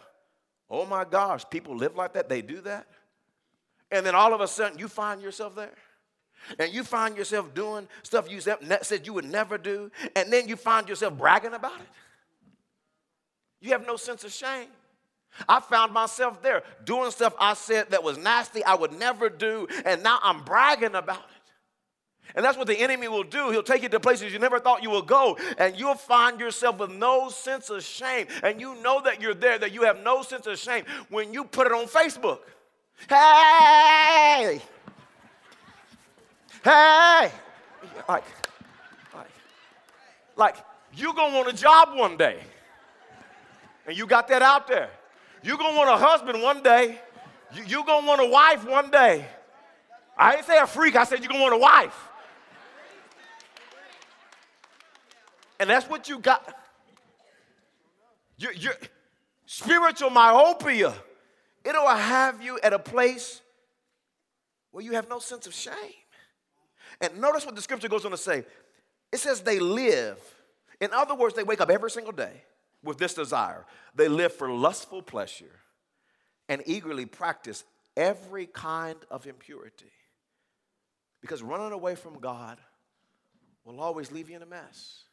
Oh 0.70 0.84
my 0.84 1.04
gosh, 1.04 1.44
people 1.48 1.76
live 1.76 1.96
like 1.96 2.12
that, 2.14 2.28
they 2.28 2.42
do 2.42 2.60
that. 2.62 2.86
And 3.90 4.04
then 4.04 4.14
all 4.14 4.34
of 4.34 4.40
a 4.40 4.48
sudden 4.48 4.78
you 4.78 4.88
find 4.88 5.22
yourself 5.22 5.54
there. 5.54 5.74
And 6.58 6.72
you 6.72 6.84
find 6.84 7.16
yourself 7.16 7.52
doing 7.54 7.88
stuff 8.02 8.30
you 8.30 8.40
said 8.40 9.06
you 9.06 9.12
would 9.12 9.24
never 9.24 9.58
do. 9.58 9.90
And 10.14 10.32
then 10.32 10.48
you 10.48 10.56
find 10.56 10.88
yourself 10.88 11.16
bragging 11.16 11.54
about 11.54 11.80
it. 11.80 11.88
You 13.60 13.70
have 13.70 13.86
no 13.86 13.96
sense 13.96 14.24
of 14.24 14.32
shame. 14.32 14.68
I 15.48 15.60
found 15.60 15.92
myself 15.92 16.42
there 16.42 16.62
doing 16.84 17.10
stuff 17.10 17.34
I 17.38 17.54
said 17.54 17.90
that 17.90 18.02
was 18.02 18.18
nasty, 18.18 18.64
I 18.64 18.74
would 18.74 18.92
never 18.92 19.28
do. 19.28 19.66
And 19.84 20.02
now 20.02 20.18
I'm 20.22 20.42
bragging 20.42 20.94
about 20.94 21.18
it. 21.18 21.37
And 22.34 22.44
that's 22.44 22.56
what 22.56 22.66
the 22.66 22.78
enemy 22.78 23.08
will 23.08 23.24
do. 23.24 23.50
He'll 23.50 23.62
take 23.62 23.82
you 23.82 23.88
to 23.88 24.00
places 24.00 24.32
you 24.32 24.38
never 24.38 24.60
thought 24.60 24.82
you 24.82 24.90
would 24.90 25.06
go, 25.06 25.38
and 25.56 25.78
you'll 25.78 25.94
find 25.94 26.38
yourself 26.38 26.78
with 26.78 26.90
no 26.90 27.28
sense 27.30 27.70
of 27.70 27.82
shame. 27.82 28.26
And 28.42 28.60
you 28.60 28.74
know 28.82 29.00
that 29.02 29.20
you're 29.20 29.34
there, 29.34 29.58
that 29.58 29.72
you 29.72 29.82
have 29.82 30.02
no 30.02 30.22
sense 30.22 30.46
of 30.46 30.58
shame 30.58 30.84
when 31.08 31.32
you 31.32 31.44
put 31.44 31.66
it 31.66 31.72
on 31.72 31.86
Facebook. 31.86 32.40
Hey! 33.08 34.60
Hey! 36.64 37.32
Like, 38.08 38.24
like, 39.14 39.30
like 40.36 40.56
you're 40.94 41.14
gonna 41.14 41.34
want 41.34 41.48
a 41.48 41.52
job 41.52 41.90
one 41.94 42.16
day. 42.16 42.40
And 43.86 43.96
you 43.96 44.06
got 44.06 44.28
that 44.28 44.42
out 44.42 44.66
there. 44.68 44.90
You're 45.42 45.56
gonna 45.56 45.76
want 45.76 45.88
a 45.88 45.96
husband 45.96 46.42
one 46.42 46.62
day. 46.62 47.00
You're 47.66 47.84
gonna 47.84 48.06
want 48.06 48.20
a 48.20 48.26
wife 48.26 48.66
one 48.66 48.90
day. 48.90 49.26
I 50.16 50.34
didn't 50.34 50.46
say 50.46 50.58
a 50.58 50.66
freak, 50.66 50.96
I 50.96 51.04
said 51.04 51.20
you're 51.20 51.28
gonna 51.28 51.42
want 51.42 51.54
a 51.54 51.58
wife. 51.58 52.07
And 55.60 55.68
that's 55.68 55.88
what 55.88 56.08
you 56.08 56.18
got. 56.18 56.54
Your, 58.36 58.52
your 58.52 58.74
spiritual 59.46 60.10
myopia, 60.10 60.94
it'll 61.64 61.88
have 61.88 62.42
you 62.42 62.58
at 62.62 62.72
a 62.72 62.78
place 62.78 63.40
where 64.70 64.84
you 64.84 64.92
have 64.92 65.08
no 65.08 65.18
sense 65.18 65.46
of 65.46 65.54
shame. 65.54 65.74
And 67.00 67.20
notice 67.20 67.44
what 67.44 67.56
the 67.56 67.62
scripture 67.62 67.88
goes 67.88 68.04
on 68.04 68.10
to 68.10 68.16
say 68.16 68.44
it 69.12 69.18
says 69.18 69.40
they 69.40 69.58
live. 69.58 70.18
In 70.80 70.92
other 70.92 71.14
words, 71.14 71.34
they 71.34 71.42
wake 71.42 71.60
up 71.60 71.70
every 71.70 71.90
single 71.90 72.12
day 72.12 72.42
with 72.84 72.98
this 72.98 73.14
desire. 73.14 73.64
They 73.94 74.08
live 74.08 74.32
for 74.32 74.50
lustful 74.50 75.02
pleasure 75.02 75.60
and 76.48 76.62
eagerly 76.66 77.06
practice 77.06 77.64
every 77.96 78.46
kind 78.46 78.98
of 79.10 79.26
impurity. 79.26 79.90
Because 81.20 81.42
running 81.42 81.72
away 81.72 81.96
from 81.96 82.20
God 82.20 82.58
will 83.64 83.80
always 83.80 84.12
leave 84.12 84.30
you 84.30 84.36
in 84.36 84.42
a 84.42 84.46
mess. 84.46 85.04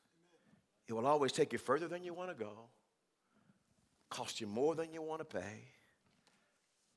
It 0.88 0.94
will 0.94 1.08
always 1.08 1.32
take 1.32 1.54
you 1.54 1.60
further 1.60 1.88
than 1.88 2.04
you 2.04 2.14
want 2.14 2.30
to 2.30 2.36
go, 2.36 2.52
cost 4.10 4.40
you 4.40 4.48
more 4.48 4.76
than 4.76 4.94
you 4.94 5.02
want 5.02 5.20
to 5.20 5.26
pay, 5.26 5.70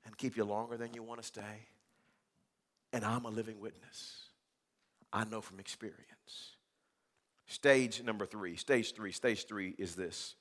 and 0.05 0.17
keep 0.17 0.37
you 0.37 0.45
longer 0.45 0.77
than 0.77 0.95
you 0.95 1.03
want 1.03 1.21
to 1.21 1.27
stay. 1.27 1.67
And 2.93 3.05
I'm 3.05 3.25
a 3.25 3.31
living 3.31 3.61
witness. 3.61 4.25
I 5.13 5.25
know 5.25 5.41
from 5.41 5.59
experience. 5.59 6.57
Stage 7.47 8.03
number 8.03 8.27
three, 8.27 8.57
stage 8.57 8.95
three, 8.95 9.13
stage 9.13 9.47
three 9.47 9.75
is 9.79 9.95
this 9.95 10.35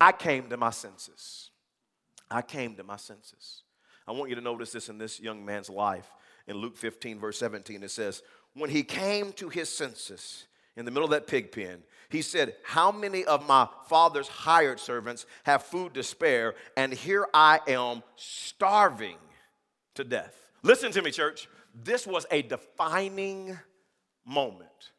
I 0.00 0.12
came 0.12 0.48
to 0.48 0.56
my 0.56 0.70
senses. 0.70 1.50
I 2.30 2.42
came 2.42 2.74
to 2.76 2.84
my 2.84 2.96
senses. 2.96 3.62
I 4.06 4.12
want 4.12 4.30
you 4.30 4.36
to 4.36 4.42
notice 4.42 4.72
this 4.72 4.88
in 4.88 4.98
this 4.98 5.20
young 5.20 5.44
man's 5.44 5.70
life. 5.70 6.10
In 6.46 6.56
Luke 6.56 6.76
15, 6.76 7.20
verse 7.20 7.38
17, 7.38 7.82
it 7.82 7.90
says, 7.90 8.22
When 8.54 8.68
he 8.68 8.82
came 8.82 9.32
to 9.34 9.48
his 9.48 9.68
senses, 9.68 10.46
in 10.76 10.84
the 10.84 10.90
middle 10.90 11.04
of 11.04 11.10
that 11.10 11.26
pig 11.26 11.52
pen, 11.52 11.82
he 12.08 12.22
said, 12.22 12.54
How 12.62 12.92
many 12.92 13.24
of 13.24 13.46
my 13.46 13.68
father's 13.88 14.28
hired 14.28 14.80
servants 14.80 15.26
have 15.44 15.62
food 15.62 15.94
to 15.94 16.02
spare, 16.02 16.54
and 16.76 16.92
here 16.92 17.26
I 17.32 17.60
am 17.66 18.02
starving 18.16 19.16
to 19.94 20.04
death? 20.04 20.34
Listen 20.62 20.92
to 20.92 21.02
me, 21.02 21.10
church. 21.10 21.48
This 21.74 22.06
was 22.06 22.26
a 22.30 22.42
defining 22.42 23.58
moment 24.24 24.92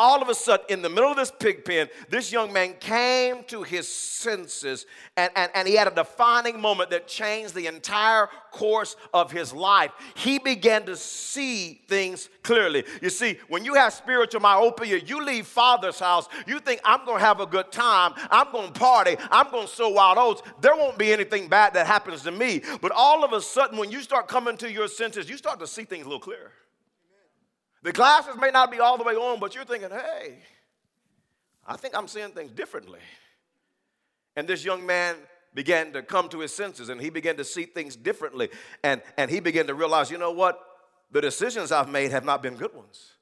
all 0.00 0.22
of 0.22 0.30
a 0.30 0.34
sudden, 0.34 0.64
in 0.70 0.80
the 0.80 0.88
middle 0.88 1.10
of 1.10 1.16
this 1.18 1.30
pig 1.30 1.62
pen, 1.62 1.86
this 2.08 2.32
young 2.32 2.50
man 2.54 2.72
came 2.80 3.44
to 3.44 3.62
his 3.62 3.86
senses 3.86 4.86
and, 5.18 5.30
and, 5.36 5.52
and 5.54 5.68
he 5.68 5.74
had 5.74 5.88
a 5.88 5.94
defining 5.94 6.58
moment 6.58 6.88
that 6.88 7.06
changed 7.06 7.54
the 7.54 7.66
entire 7.66 8.30
course 8.50 8.96
of 9.12 9.30
his 9.30 9.52
life. 9.52 9.90
He 10.14 10.38
began 10.38 10.86
to 10.86 10.96
see 10.96 11.82
things 11.86 12.30
clearly. 12.42 12.84
You 13.02 13.10
see, 13.10 13.38
when 13.48 13.62
you 13.62 13.74
have 13.74 13.92
spiritual 13.92 14.40
myopia, 14.40 14.96
you 15.04 15.22
leave 15.22 15.46
father's 15.46 15.98
house, 15.98 16.30
you 16.46 16.60
think, 16.60 16.80
I'm 16.82 17.04
going 17.04 17.18
to 17.18 17.24
have 17.26 17.40
a 17.40 17.46
good 17.46 17.70
time, 17.70 18.14
I'm 18.30 18.50
going 18.52 18.72
to 18.72 18.80
party, 18.80 19.18
I'm 19.30 19.50
going 19.50 19.66
to 19.66 19.72
sow 19.72 19.90
wild 19.90 20.16
oats. 20.16 20.42
There 20.62 20.76
won't 20.76 20.96
be 20.96 21.12
anything 21.12 21.48
bad 21.48 21.74
that 21.74 21.86
happens 21.86 22.22
to 22.22 22.30
me. 22.30 22.62
But 22.80 22.92
all 22.92 23.22
of 23.22 23.34
a 23.34 23.42
sudden, 23.42 23.76
when 23.76 23.90
you 23.90 24.00
start 24.00 24.28
coming 24.28 24.56
to 24.56 24.72
your 24.72 24.88
senses, 24.88 25.28
you 25.28 25.36
start 25.36 25.60
to 25.60 25.66
see 25.66 25.84
things 25.84 26.06
a 26.06 26.08
little 26.08 26.20
clearer. 26.20 26.52
The 27.82 27.92
glasses 27.92 28.34
may 28.38 28.50
not 28.50 28.70
be 28.70 28.78
all 28.78 28.98
the 28.98 29.04
way 29.04 29.14
on, 29.14 29.40
but 29.40 29.54
you're 29.54 29.64
thinking, 29.64 29.90
hey, 29.90 30.38
I 31.66 31.76
think 31.76 31.96
I'm 31.96 32.08
seeing 32.08 32.30
things 32.30 32.52
differently. 32.52 33.00
And 34.36 34.46
this 34.46 34.64
young 34.64 34.84
man 34.84 35.16
began 35.54 35.92
to 35.92 36.02
come 36.02 36.28
to 36.28 36.40
his 36.40 36.54
senses 36.54 36.88
and 36.88 37.00
he 37.00 37.10
began 37.10 37.36
to 37.36 37.44
see 37.44 37.64
things 37.64 37.96
differently. 37.96 38.50
And, 38.84 39.02
and 39.16 39.30
he 39.30 39.40
began 39.40 39.66
to 39.66 39.74
realize, 39.74 40.10
you 40.10 40.18
know 40.18 40.30
what? 40.30 40.60
The 41.10 41.20
decisions 41.20 41.72
I've 41.72 41.88
made 41.88 42.10
have 42.12 42.24
not 42.24 42.42
been 42.42 42.54
good 42.54 42.74
ones. 42.74 43.14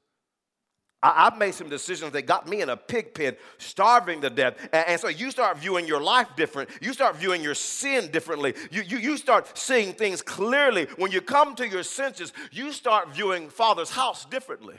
I, 1.03 1.25
have 1.25 1.39
made 1.39 1.55
some 1.55 1.69
decisions 1.69 2.13
that 2.13 2.23
got 2.23 2.49
me 2.49 2.61
in 2.61 2.69
a 2.69 2.77
pig 2.77 3.15
pen, 3.15 3.37
starving 3.59 4.21
to 4.23 4.31
death. 4.31 4.57
And, 4.73 5.01
so 5.01 5.09
you 5.09 5.31
start 5.31 5.59
viewing 5.59 5.87
your 5.87 6.01
life 6.01 6.29
different. 6.37 6.71
You 6.81 6.93
start 6.93 7.17
viewing 7.17 7.43
your 7.43 7.55
sin 7.55 8.11
differently. 8.11 8.55
You, 8.71 8.83
you, 8.83 8.99
you 8.99 9.17
start 9.17 9.57
seeing 9.57 9.93
things 9.93 10.23
clearly. 10.23 10.87
When 10.97 11.13
you 11.13 11.21
come 11.21 11.55
to 11.57 11.69
your 11.69 11.85
senses, 11.85 12.33
you 12.51 12.73
start 12.73 13.15
viewing 13.15 13.49
Father's 13.49 13.91
house 13.91 14.25
differently. 14.25 14.75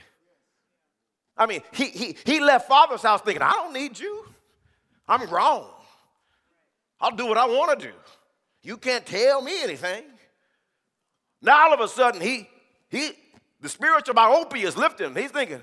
I 1.37 1.45
mean, 1.45 1.61
he, 1.71 1.85
he, 1.85 2.17
he 2.25 2.39
left 2.41 2.67
Father's 2.67 3.01
house 3.01 3.21
thinking, 3.21 3.41
I 3.41 3.51
don't 3.51 3.73
need 3.73 3.97
you. 3.97 4.25
I'm 5.07 5.25
grown. 5.25 5.65
I'll 6.99 7.15
do 7.15 7.27
what 7.27 7.37
I 7.37 7.45
want 7.45 7.79
to 7.79 7.87
do. 7.87 7.93
You 8.61 8.75
can't 8.75 9.05
tell 9.05 9.41
me 9.41 9.63
anything. 9.63 10.03
Now 11.41 11.67
all 11.67 11.73
of 11.73 11.79
a 11.79 11.87
sudden, 11.87 12.19
he, 12.19 12.49
he, 12.89 13.11
the 13.61 13.69
spiritual 13.69 14.15
myopia 14.15 14.67
is 14.67 14.75
lifting. 14.75 15.15
He's 15.15 15.31
thinking, 15.31 15.61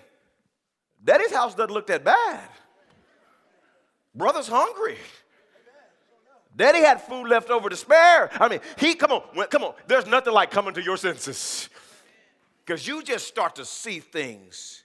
Daddy's 1.03 1.33
house 1.33 1.55
doesn't 1.55 1.73
look 1.73 1.87
that 1.89 2.05
bad. 2.05 2.49
Brother's 4.15 4.49
hungry. 4.49 4.97
Daddy 6.57 6.81
had 6.81 7.03
food 7.03 7.29
left 7.29 7.51
over 7.51 7.69
to 7.69 7.77
spare. 7.77 8.31
I 8.41 8.49
mean, 8.49 8.61
he, 8.79 8.95
come 8.95 9.13
on, 9.13 9.47
come 9.49 9.63
on. 9.63 9.75
There's 9.87 10.07
nothing 10.07 10.33
like 10.33 10.51
coming 10.51 10.73
to 10.75 10.83
your 10.83 10.97
senses. 10.97 11.69
Because 12.65 12.87
you 12.89 13.03
just 13.03 13.29
start 13.29 13.57
to 13.57 13.65
see 13.65 14.01
things 14.01 14.83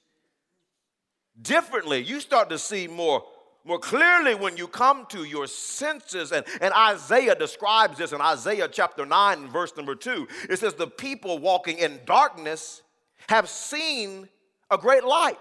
differently. 1.41 2.03
You 2.03 2.19
start 2.19 2.49
to 2.49 2.59
see 2.59 2.87
more, 2.87 3.23
more 3.63 3.79
clearly 3.79 4.35
when 4.35 4.57
you 4.57 4.67
come 4.67 5.05
to 5.09 5.23
your 5.23 5.47
senses. 5.47 6.33
And, 6.33 6.45
and 6.59 6.73
Isaiah 6.73 7.35
describes 7.35 7.97
this 7.97 8.11
in 8.11 8.19
Isaiah 8.19 8.67
chapter 8.67 9.05
9, 9.05 9.47
verse 9.47 9.75
number 9.77 9.95
2. 9.95 10.27
It 10.49 10.59
says, 10.59 10.73
The 10.73 10.87
people 10.87 11.39
walking 11.39 11.77
in 11.77 12.01
darkness 12.05 12.81
have 13.29 13.47
seen 13.47 14.27
a 14.69 14.77
great 14.77 15.05
light. 15.05 15.39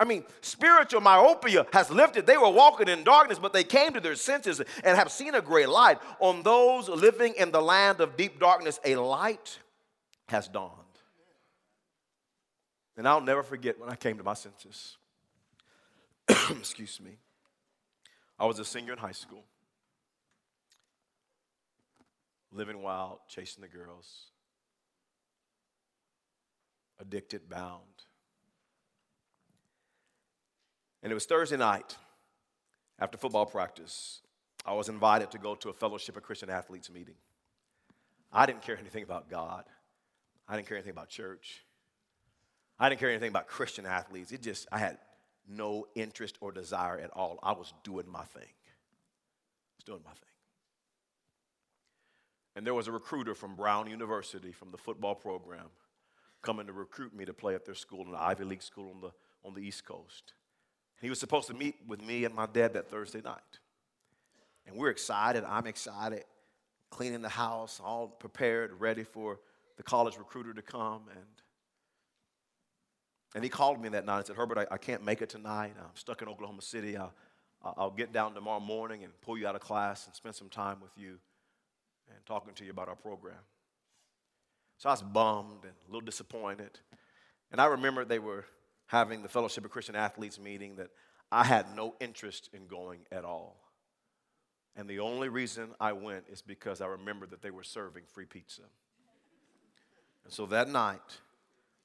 I 0.00 0.06
mean, 0.06 0.24
spiritual 0.40 1.02
myopia 1.02 1.66
has 1.74 1.90
lifted. 1.90 2.24
They 2.24 2.38
were 2.38 2.48
walking 2.48 2.88
in 2.88 3.04
darkness, 3.04 3.38
but 3.38 3.52
they 3.52 3.64
came 3.64 3.92
to 3.92 4.00
their 4.00 4.14
senses 4.14 4.62
and 4.82 4.96
have 4.96 5.12
seen 5.12 5.34
a 5.34 5.42
great 5.42 5.68
light. 5.68 5.98
On 6.20 6.42
those 6.42 6.88
living 6.88 7.34
in 7.36 7.50
the 7.50 7.60
land 7.60 8.00
of 8.00 8.16
deep 8.16 8.40
darkness, 8.40 8.80
a 8.82 8.96
light 8.96 9.58
has 10.28 10.48
dawned. 10.48 10.72
And 12.96 13.06
I'll 13.06 13.20
never 13.20 13.42
forget 13.42 13.78
when 13.78 13.90
I 13.90 13.94
came 13.94 14.16
to 14.16 14.24
my 14.24 14.32
senses. 14.32 14.96
Excuse 16.50 16.98
me. 16.98 17.18
I 18.38 18.46
was 18.46 18.58
a 18.58 18.64
senior 18.64 18.94
in 18.94 18.98
high 18.98 19.12
school, 19.12 19.44
living 22.50 22.80
wild, 22.80 23.18
chasing 23.28 23.60
the 23.60 23.68
girls, 23.68 24.28
addicted, 26.98 27.50
bound. 27.50 27.84
And 31.02 31.10
it 31.10 31.14
was 31.14 31.26
Thursday 31.26 31.56
night 31.56 31.96
after 32.98 33.16
football 33.16 33.46
practice. 33.46 34.20
I 34.64 34.74
was 34.74 34.88
invited 34.88 35.30
to 35.30 35.38
go 35.38 35.54
to 35.54 35.70
a 35.70 35.72
Fellowship 35.72 36.16
of 36.16 36.22
Christian 36.22 36.50
Athletes 36.50 36.90
meeting. 36.90 37.14
I 38.32 38.46
didn't 38.46 38.62
care 38.62 38.78
anything 38.78 39.02
about 39.02 39.28
God. 39.28 39.64
I 40.46 40.56
didn't 40.56 40.68
care 40.68 40.76
anything 40.76 40.92
about 40.92 41.08
church. 41.08 41.64
I 42.78 42.88
didn't 42.88 43.00
care 43.00 43.10
anything 43.10 43.28
about 43.28 43.46
Christian 43.46 43.84
athletes. 43.84 44.32
It 44.32 44.42
just, 44.42 44.66
I 44.72 44.78
had 44.78 44.98
no 45.46 45.86
interest 45.94 46.38
or 46.40 46.50
desire 46.50 46.98
at 46.98 47.10
all. 47.10 47.38
I 47.42 47.52
was 47.52 47.74
doing 47.84 48.08
my 48.10 48.24
thing. 48.24 48.42
I 48.42 49.76
was 49.76 49.84
doing 49.84 50.00
my 50.04 50.12
thing. 50.12 50.20
And 52.56 52.66
there 52.66 52.74
was 52.74 52.88
a 52.88 52.92
recruiter 52.92 53.34
from 53.34 53.54
Brown 53.54 53.88
University 53.88 54.50
from 54.50 54.70
the 54.70 54.78
football 54.78 55.14
program 55.14 55.66
coming 56.42 56.66
to 56.66 56.72
recruit 56.72 57.14
me 57.14 57.26
to 57.26 57.34
play 57.34 57.54
at 57.54 57.66
their 57.66 57.74
school, 57.74 58.06
an 58.06 58.14
Ivy 58.16 58.44
League 58.44 58.62
school 58.62 58.90
on 58.94 59.00
the, 59.02 59.10
on 59.44 59.54
the 59.54 59.60
East 59.60 59.84
Coast. 59.84 60.32
He 61.00 61.08
was 61.08 61.18
supposed 61.18 61.48
to 61.48 61.54
meet 61.54 61.76
with 61.86 62.02
me 62.02 62.24
and 62.24 62.34
my 62.34 62.46
dad 62.46 62.74
that 62.74 62.90
Thursday 62.90 63.22
night. 63.22 63.40
And 64.66 64.76
we're 64.76 64.90
excited. 64.90 65.44
I'm 65.44 65.66
excited. 65.66 66.24
Cleaning 66.90 67.22
the 67.22 67.28
house, 67.28 67.80
all 67.82 68.08
prepared, 68.08 68.78
ready 68.78 69.04
for 69.04 69.40
the 69.76 69.82
college 69.82 70.18
recruiter 70.18 70.52
to 70.52 70.62
come. 70.62 71.02
And, 71.10 71.24
and 73.34 73.44
he 73.44 73.48
called 73.48 73.80
me 73.80 73.88
that 73.90 74.04
night 74.04 74.18
and 74.18 74.26
said, 74.26 74.36
Herbert, 74.36 74.58
I, 74.58 74.74
I 74.74 74.78
can't 74.78 75.04
make 75.04 75.22
it 75.22 75.30
tonight. 75.30 75.72
I'm 75.78 75.94
stuck 75.94 76.20
in 76.20 76.28
Oklahoma 76.28 76.62
City. 76.62 76.96
I'll, 76.96 77.14
I'll 77.62 77.90
get 77.90 78.12
down 78.12 78.34
tomorrow 78.34 78.60
morning 78.60 79.04
and 79.04 79.12
pull 79.22 79.38
you 79.38 79.46
out 79.46 79.54
of 79.54 79.60
class 79.60 80.06
and 80.06 80.14
spend 80.14 80.34
some 80.34 80.48
time 80.48 80.80
with 80.82 80.92
you 80.96 81.18
and 82.08 82.18
talking 82.26 82.52
to 82.54 82.64
you 82.64 82.70
about 82.70 82.88
our 82.88 82.96
program. 82.96 83.38
So 84.78 84.88
I 84.88 84.92
was 84.92 85.02
bummed 85.02 85.64
and 85.64 85.72
a 85.86 85.86
little 85.86 86.00
disappointed. 86.00 86.78
And 87.52 87.60
I 87.60 87.66
remember 87.66 88.04
they 88.04 88.18
were 88.18 88.44
having 88.90 89.22
the 89.22 89.28
Fellowship 89.28 89.64
of 89.64 89.70
Christian 89.70 89.94
Athletes 89.94 90.40
meeting 90.40 90.74
that 90.74 90.88
I 91.30 91.44
had 91.44 91.76
no 91.76 91.94
interest 92.00 92.50
in 92.52 92.66
going 92.66 92.98
at 93.12 93.24
all. 93.24 93.56
And 94.74 94.88
the 94.88 94.98
only 94.98 95.28
reason 95.28 95.68
I 95.78 95.92
went 95.92 96.24
is 96.28 96.42
because 96.42 96.80
I 96.80 96.86
remembered 96.86 97.30
that 97.30 97.40
they 97.40 97.52
were 97.52 97.62
serving 97.62 98.02
free 98.12 98.24
pizza. 98.24 98.62
And 100.24 100.32
so 100.32 100.44
that 100.46 100.68
night, 100.68 101.20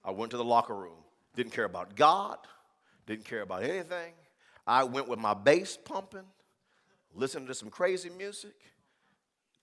I 0.04 0.10
went 0.12 0.32
to 0.32 0.38
the 0.38 0.44
locker 0.44 0.76
room. 0.76 0.98
Didn't 1.36 1.52
care 1.54 1.66
about 1.66 1.96
God, 1.96 2.40
didn't 3.06 3.26
care 3.26 3.44
about 3.44 3.62
anything. 3.62 4.14
I 4.66 4.84
went 4.84 5.08
with 5.08 5.20
my 5.20 5.36
bass 5.36 5.78
pumping, 5.78 6.26
listening 7.14 7.46
to 7.46 7.54
some 7.54 7.70
crazy 7.70 8.10
music, 8.10 8.56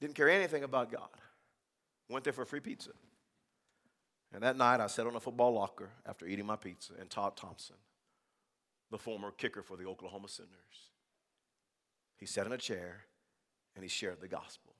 didn't 0.00 0.14
care 0.14 0.30
anything 0.30 0.62
about 0.62 0.92
God. 0.92 1.08
Went 2.08 2.22
there 2.22 2.32
for 2.32 2.44
free 2.44 2.60
pizza. 2.60 2.90
And 4.34 4.42
that 4.42 4.56
night, 4.56 4.80
I 4.80 4.86
sat 4.86 5.06
on 5.06 5.14
a 5.14 5.20
football 5.20 5.52
locker 5.52 5.90
after 6.06 6.26
eating 6.26 6.46
my 6.46 6.56
pizza, 6.56 6.94
and 6.98 7.10
Todd 7.10 7.36
Thompson, 7.36 7.76
the 8.90 8.98
former 8.98 9.30
kicker 9.30 9.62
for 9.62 9.76
the 9.76 9.84
Oklahoma 9.84 10.28
Sooners, 10.28 10.90
he 12.16 12.26
sat 12.26 12.46
in 12.46 12.52
a 12.52 12.58
chair 12.58 13.02
and 13.74 13.82
he 13.82 13.88
shared 13.88 14.20
the 14.20 14.28
gospel. 14.28 14.74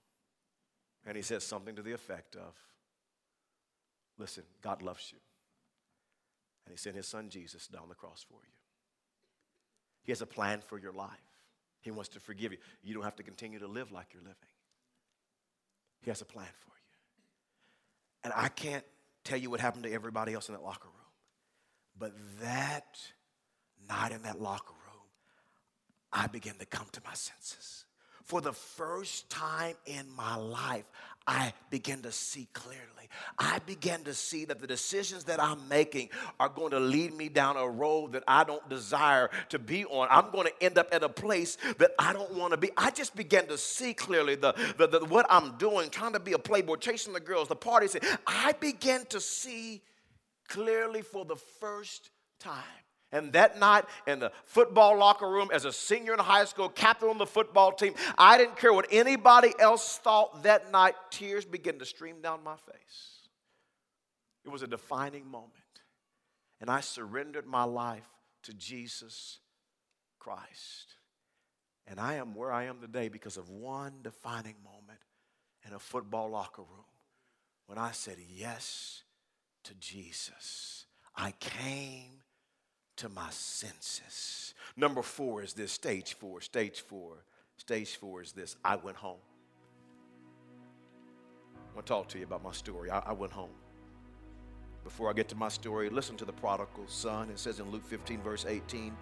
And 1.04 1.16
he 1.16 1.22
said 1.22 1.42
something 1.42 1.74
to 1.74 1.82
the 1.82 1.92
effect 1.92 2.36
of, 2.36 2.54
Listen, 4.18 4.44
God 4.60 4.82
loves 4.82 5.10
you. 5.10 5.18
And 6.64 6.72
he 6.72 6.78
sent 6.78 6.94
his 6.94 7.08
son 7.08 7.28
Jesus 7.28 7.66
down 7.66 7.88
the 7.88 7.94
cross 7.94 8.24
for 8.28 8.38
you. 8.44 8.54
He 10.04 10.12
has 10.12 10.22
a 10.22 10.26
plan 10.26 10.60
for 10.60 10.78
your 10.78 10.92
life. 10.92 11.10
He 11.80 11.90
wants 11.90 12.10
to 12.10 12.20
forgive 12.20 12.52
you. 12.52 12.58
You 12.82 12.94
don't 12.94 13.02
have 13.02 13.16
to 13.16 13.22
continue 13.22 13.58
to 13.58 13.66
live 13.66 13.90
like 13.90 14.08
you're 14.12 14.22
living. 14.22 14.36
He 16.02 16.10
has 16.10 16.20
a 16.20 16.24
plan 16.24 16.46
for 16.60 16.70
you. 16.70 18.24
And 18.24 18.32
I 18.36 18.48
can't 18.48 18.84
tell 19.24 19.38
you 19.38 19.50
what 19.50 19.60
happened 19.60 19.84
to 19.84 19.92
everybody 19.92 20.34
else 20.34 20.48
in 20.48 20.54
that 20.54 20.62
locker 20.62 20.88
room. 20.88 20.96
But 21.98 22.12
that 22.40 22.98
night 23.88 24.12
in 24.12 24.22
that 24.22 24.40
locker 24.40 24.72
room, 24.72 25.06
I 26.12 26.26
began 26.26 26.54
to 26.58 26.66
come 26.66 26.86
to 26.92 27.00
my 27.04 27.14
senses. 27.14 27.86
For 28.24 28.40
the 28.40 28.52
first 28.52 29.28
time 29.30 29.74
in 29.86 30.10
my 30.14 30.36
life, 30.36 30.84
I 31.26 31.52
began 31.70 32.02
to 32.02 32.12
see 32.12 32.48
clearly. 32.52 32.86
I 33.38 33.58
began 33.60 34.04
to 34.04 34.14
see 34.14 34.44
that 34.46 34.60
the 34.60 34.66
decisions 34.66 35.24
that 35.24 35.40
I'm 35.40 35.68
making 35.68 36.08
are 36.40 36.48
going 36.48 36.70
to 36.70 36.80
lead 36.80 37.14
me 37.14 37.28
down 37.28 37.56
a 37.56 37.68
road 37.68 38.12
that 38.12 38.24
I 38.26 38.44
don't 38.44 38.66
desire 38.68 39.30
to 39.50 39.58
be 39.58 39.84
on. 39.84 40.08
I'm 40.10 40.30
going 40.30 40.46
to 40.46 40.64
end 40.64 40.78
up 40.78 40.88
at 40.92 41.02
a 41.02 41.08
place 41.08 41.58
that 41.78 41.92
I 41.98 42.12
don't 42.12 42.32
want 42.34 42.52
to 42.52 42.56
be. 42.56 42.70
I 42.76 42.90
just 42.90 43.14
began 43.14 43.46
to 43.48 43.58
see 43.58 43.94
clearly 43.94 44.34
the, 44.34 44.54
the, 44.78 44.86
the 44.86 45.04
what 45.04 45.26
I'm 45.28 45.56
doing, 45.58 45.90
trying 45.90 46.14
to 46.14 46.20
be 46.20 46.32
a 46.32 46.38
playboy, 46.38 46.76
chasing 46.76 47.12
the 47.12 47.20
girls, 47.20 47.48
the 47.48 47.56
parties. 47.56 47.96
I 48.26 48.52
began 48.52 49.04
to 49.06 49.20
see 49.20 49.82
clearly 50.48 51.02
for 51.02 51.24
the 51.24 51.36
first 51.36 52.10
time. 52.38 52.81
And 53.12 53.32
that 53.34 53.58
night 53.60 53.84
in 54.06 54.18
the 54.18 54.32
football 54.46 54.96
locker 54.96 55.28
room, 55.28 55.50
as 55.52 55.66
a 55.66 55.72
senior 55.72 56.14
in 56.14 56.18
high 56.18 56.46
school, 56.46 56.70
captain 56.70 57.10
on 57.10 57.18
the 57.18 57.26
football 57.26 57.70
team, 57.70 57.94
I 58.16 58.38
didn't 58.38 58.56
care 58.56 58.72
what 58.72 58.86
anybody 58.90 59.52
else 59.58 59.98
thought 59.98 60.44
that 60.44 60.72
night. 60.72 60.94
Tears 61.10 61.44
began 61.44 61.78
to 61.78 61.84
stream 61.84 62.22
down 62.22 62.42
my 62.42 62.56
face. 62.56 63.28
It 64.44 64.48
was 64.48 64.62
a 64.62 64.66
defining 64.66 65.30
moment. 65.30 65.52
And 66.60 66.70
I 66.70 66.80
surrendered 66.80 67.46
my 67.46 67.64
life 67.64 68.08
to 68.44 68.54
Jesus 68.54 69.40
Christ. 70.18 70.96
And 71.86 72.00
I 72.00 72.14
am 72.14 72.34
where 72.34 72.52
I 72.52 72.64
am 72.64 72.80
today 72.80 73.08
because 73.08 73.36
of 73.36 73.50
one 73.50 73.94
defining 74.02 74.54
moment 74.64 75.00
in 75.66 75.74
a 75.74 75.78
football 75.78 76.30
locker 76.30 76.62
room 76.62 76.84
when 77.66 77.78
I 77.78 77.90
said 77.90 78.16
yes 78.34 79.02
to 79.64 79.74
Jesus. 79.74 80.86
I 81.14 81.32
came 81.32 82.22
to 82.96 83.08
my 83.08 83.28
senses. 83.30 84.54
Number 84.76 85.02
four 85.02 85.42
is 85.42 85.52
this 85.52 85.72
stage 85.72 86.14
four. 86.14 86.40
Stage 86.40 86.80
four. 86.80 87.24
Stage 87.56 87.96
four 87.96 88.22
is 88.22 88.32
this 88.32 88.56
I 88.64 88.76
went 88.76 88.96
home. 88.96 89.20
I 91.70 91.74
want 91.74 91.86
to 91.86 91.92
talk 91.92 92.08
to 92.08 92.18
you 92.18 92.24
about 92.24 92.42
my 92.42 92.52
story. 92.52 92.90
I, 92.90 92.98
I 92.98 93.12
went 93.12 93.32
home. 93.32 93.50
Before 94.84 95.08
I 95.08 95.12
get 95.12 95.28
to 95.28 95.36
my 95.36 95.48
story, 95.48 95.88
listen 95.88 96.16
to 96.16 96.24
the 96.24 96.32
prodigal 96.32 96.86
son. 96.86 97.30
It 97.30 97.38
says 97.38 97.60
in 97.60 97.70
Luke 97.70 97.84
15, 97.84 98.20
verse 98.20 98.44
18, 98.46 98.94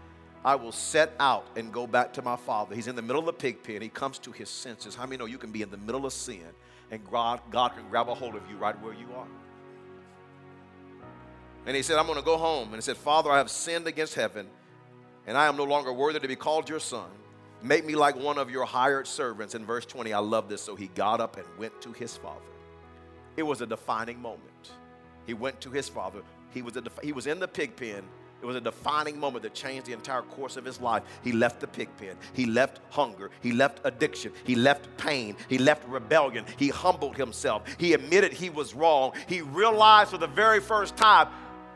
I 0.45 0.55
will 0.55 0.73
set 0.73 1.13
out 1.19 1.47
and 1.57 1.73
go 1.73 1.87
back 1.87 2.13
to 2.15 2.23
my 2.23 2.37
father. 2.37 2.75
He's 2.75 2.87
in 2.87 2.97
the 2.97 3.03
middle 3.03 3.21
of 3.21 3.27
the 3.27 3.33
pig 3.33 3.63
pen. 3.63 3.83
He 3.83 3.89
comes 3.89 4.19
to 4.21 4.33
his 4.33 4.49
senses. 4.49 4.95
How 4.95 5.05
many 5.05 5.17
know 5.17 5.27
you 5.27 5.39
can 5.39 5.53
be 5.53 5.63
in 5.63 5.71
the 5.71 5.77
middle 5.77 6.07
of 6.07 6.13
sin 6.13 6.47
and 6.91 7.05
God, 7.11 7.41
God 7.51 7.75
can 7.75 7.89
grab 7.89 8.09
a 8.09 8.15
hold 8.15 8.35
of 8.35 8.43
you 8.51 8.57
right 8.57 8.81
where 8.83 8.95
you 8.95 9.07
are? 9.17 9.27
And 11.67 11.77
he 11.77 11.83
said, 11.83 11.97
I'm 11.99 12.07
going 12.07 12.19
to 12.19 12.25
go 12.25 12.37
home. 12.37 12.69
And 12.69 12.77
he 12.77 12.81
said, 12.81 12.97
Father, 12.97 13.31
I 13.31 13.39
have 13.39 13.51
sinned 13.51 13.87
against 13.87 14.15
heaven, 14.15 14.47
and 15.27 15.37
I 15.37 15.47
am 15.47 15.57
no 15.57 15.65
longer 15.65 15.93
worthy 15.93 16.21
to 16.21 16.29
be 16.29 16.37
called 16.37 16.69
your 16.69 16.81
son. 16.81 17.11
Make 17.63 17.85
me 17.85 17.95
like 17.95 18.17
one 18.17 18.39
of 18.39 18.51
your 18.51 18.65
hired 18.65 19.07
servants. 19.07 19.55
In 19.55 19.67
verse 19.67 19.85
20, 19.85 20.13
I 20.13 20.19
love 20.19 20.49
this. 20.49 20.63
So 20.63 20.75
he 20.75 20.87
got 20.89 21.21
up 21.21 21.37
and 21.37 21.47
went 21.59 21.81
to 21.83 21.93
his 21.93 22.17
father. 22.17 22.41
It 23.37 23.43
was 23.43 23.61
a 23.61 23.67
defining 23.67 24.21
moment. 24.21 24.73
He 25.27 25.35
went 25.35 25.61
to 25.61 25.71
his 25.71 25.89
father. 25.89 26.23
He 26.53 26.63
was, 26.63 26.75
he 27.03 27.13
was 27.13 27.27
in 27.27 27.39
the 27.39 27.49
pig 27.49 27.77
pen. 27.77 28.03
It 28.43 28.47
was 28.47 28.57
a 28.57 28.61
defining 28.61 29.21
moment 29.21 29.43
that 29.43 29.53
changed 29.53 29.87
the 29.87 29.93
entire 29.93 30.23
course 30.23 30.57
of 30.57 30.65
his 30.65 30.81
life. 30.81 31.03
He 31.23 31.33
left 31.33 31.61
the 31.61 31.67
pig 31.67 31.91
pen. 31.99 32.17
He 32.33 32.47
left 32.47 32.81
hunger. 32.89 33.31
He 33.43 33.53
left 33.53 33.81
addiction. 33.85 34.33
He 34.45 34.55
left 34.55 34.89
pain. 34.97 35.37
He 35.49 35.59
left 35.59 35.87
rebellion. 35.87 36.47
He 36.57 36.69
humbled 36.69 37.17
himself. 37.17 37.65
He 37.77 37.93
admitted 37.93 38.33
he 38.33 38.49
was 38.49 38.75
wrong. 38.75 39.13
He 39.27 39.43
realized 39.43 40.11
for 40.11 40.19
the 40.19 40.27
very 40.27 40.61
first 40.61 40.97
time 40.97 41.29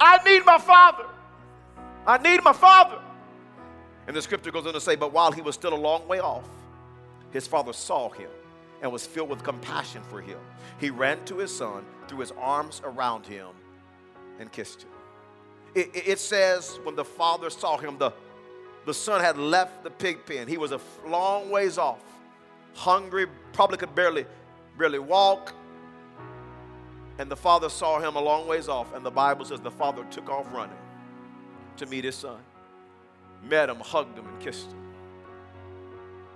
I 0.04 0.22
need 0.22 0.44
my 0.44 0.58
father. 0.58 1.06
I 2.06 2.18
need 2.18 2.44
my 2.44 2.52
father. 2.52 2.98
And 4.06 4.14
the 4.14 4.20
scripture 4.20 4.50
goes 4.50 4.66
on 4.66 4.74
to 4.74 4.80
say, 4.80 4.96
But 4.96 5.12
while 5.12 5.32
he 5.32 5.40
was 5.40 5.54
still 5.54 5.72
a 5.72 5.76
long 5.76 6.06
way 6.06 6.20
off, 6.20 6.46
his 7.30 7.46
father 7.46 7.72
saw 7.72 8.10
him 8.10 8.28
and 8.82 8.92
was 8.92 9.06
filled 9.06 9.30
with 9.30 9.42
compassion 9.42 10.02
for 10.10 10.20
him. 10.20 10.38
He 10.78 10.90
ran 10.90 11.24
to 11.24 11.38
his 11.38 11.56
son, 11.56 11.86
threw 12.06 12.18
his 12.18 12.32
arms 12.32 12.82
around 12.84 13.24
him, 13.24 13.48
and 14.38 14.52
kissed 14.52 14.82
him. 14.82 14.90
It, 15.74 15.90
it 15.94 16.18
says 16.18 16.78
when 16.84 16.96
the 16.96 17.04
father 17.04 17.48
saw 17.48 17.78
him, 17.78 17.96
the, 17.96 18.12
the 18.84 18.92
son 18.92 19.22
had 19.22 19.38
left 19.38 19.84
the 19.84 19.90
pig 19.90 20.26
pen. 20.26 20.48
He 20.48 20.58
was 20.58 20.72
a 20.72 20.80
long 21.06 21.48
ways 21.48 21.78
off, 21.78 22.04
hungry, 22.74 23.26
probably 23.54 23.78
could 23.78 23.94
barely, 23.94 24.26
barely 24.76 24.98
walk, 24.98 25.54
and 27.18 27.30
the 27.30 27.36
father 27.36 27.68
saw 27.68 28.00
him 28.00 28.16
a 28.16 28.20
long 28.20 28.46
ways 28.46 28.68
off, 28.68 28.94
and 28.94 29.04
the 29.04 29.10
Bible 29.10 29.44
says 29.44 29.60
the 29.60 29.70
father 29.70 30.04
took 30.10 30.28
off 30.28 30.52
running 30.52 30.76
to 31.76 31.86
meet 31.86 32.04
his 32.04 32.14
son, 32.14 32.40
met 33.42 33.68
him, 33.68 33.78
hugged 33.80 34.18
him, 34.18 34.26
and 34.26 34.40
kissed 34.40 34.70
him. 34.70 34.84